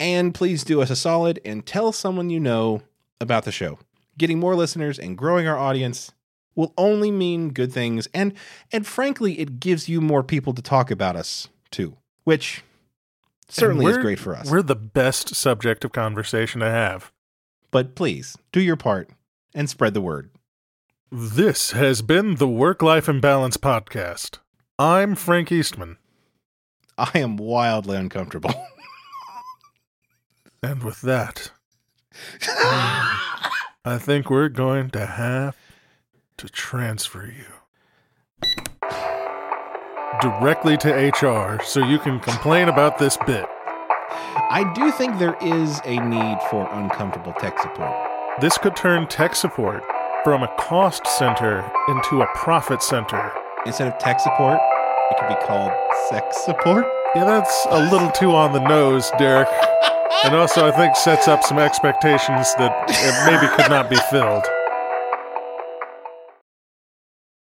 [0.00, 2.82] And please do us a solid and tell someone you know
[3.20, 3.78] about the show.
[4.18, 6.10] Getting more listeners and growing our audience
[6.54, 8.32] will only mean good things and
[8.72, 12.62] and frankly it gives you more people to talk about us too, which
[13.48, 14.50] certainly is great for us.
[14.50, 17.12] We're the best subject of conversation to have.
[17.70, 19.10] But please, do your part
[19.54, 20.30] and spread the word.
[21.12, 24.38] This has been the Work Life Imbalance Podcast.
[24.78, 25.96] I'm Frank Eastman.
[26.98, 28.54] I am wildly uncomfortable.
[30.62, 31.52] And with that,
[33.84, 35.56] I think we're going to have
[36.40, 37.44] to transfer you
[40.22, 43.44] directly to HR so you can complain about this bit.
[44.48, 47.94] I do think there is a need for uncomfortable tech support.
[48.40, 49.82] This could turn tech support
[50.24, 53.30] from a cost center into a profit center.
[53.66, 54.58] Instead of tech support,
[55.10, 55.72] it could be called
[56.08, 56.86] sex support.
[57.14, 59.48] Yeah, that's a little too on the nose, Derek.
[60.24, 62.72] And also, I think sets up some expectations that
[63.26, 64.44] maybe could not be filled.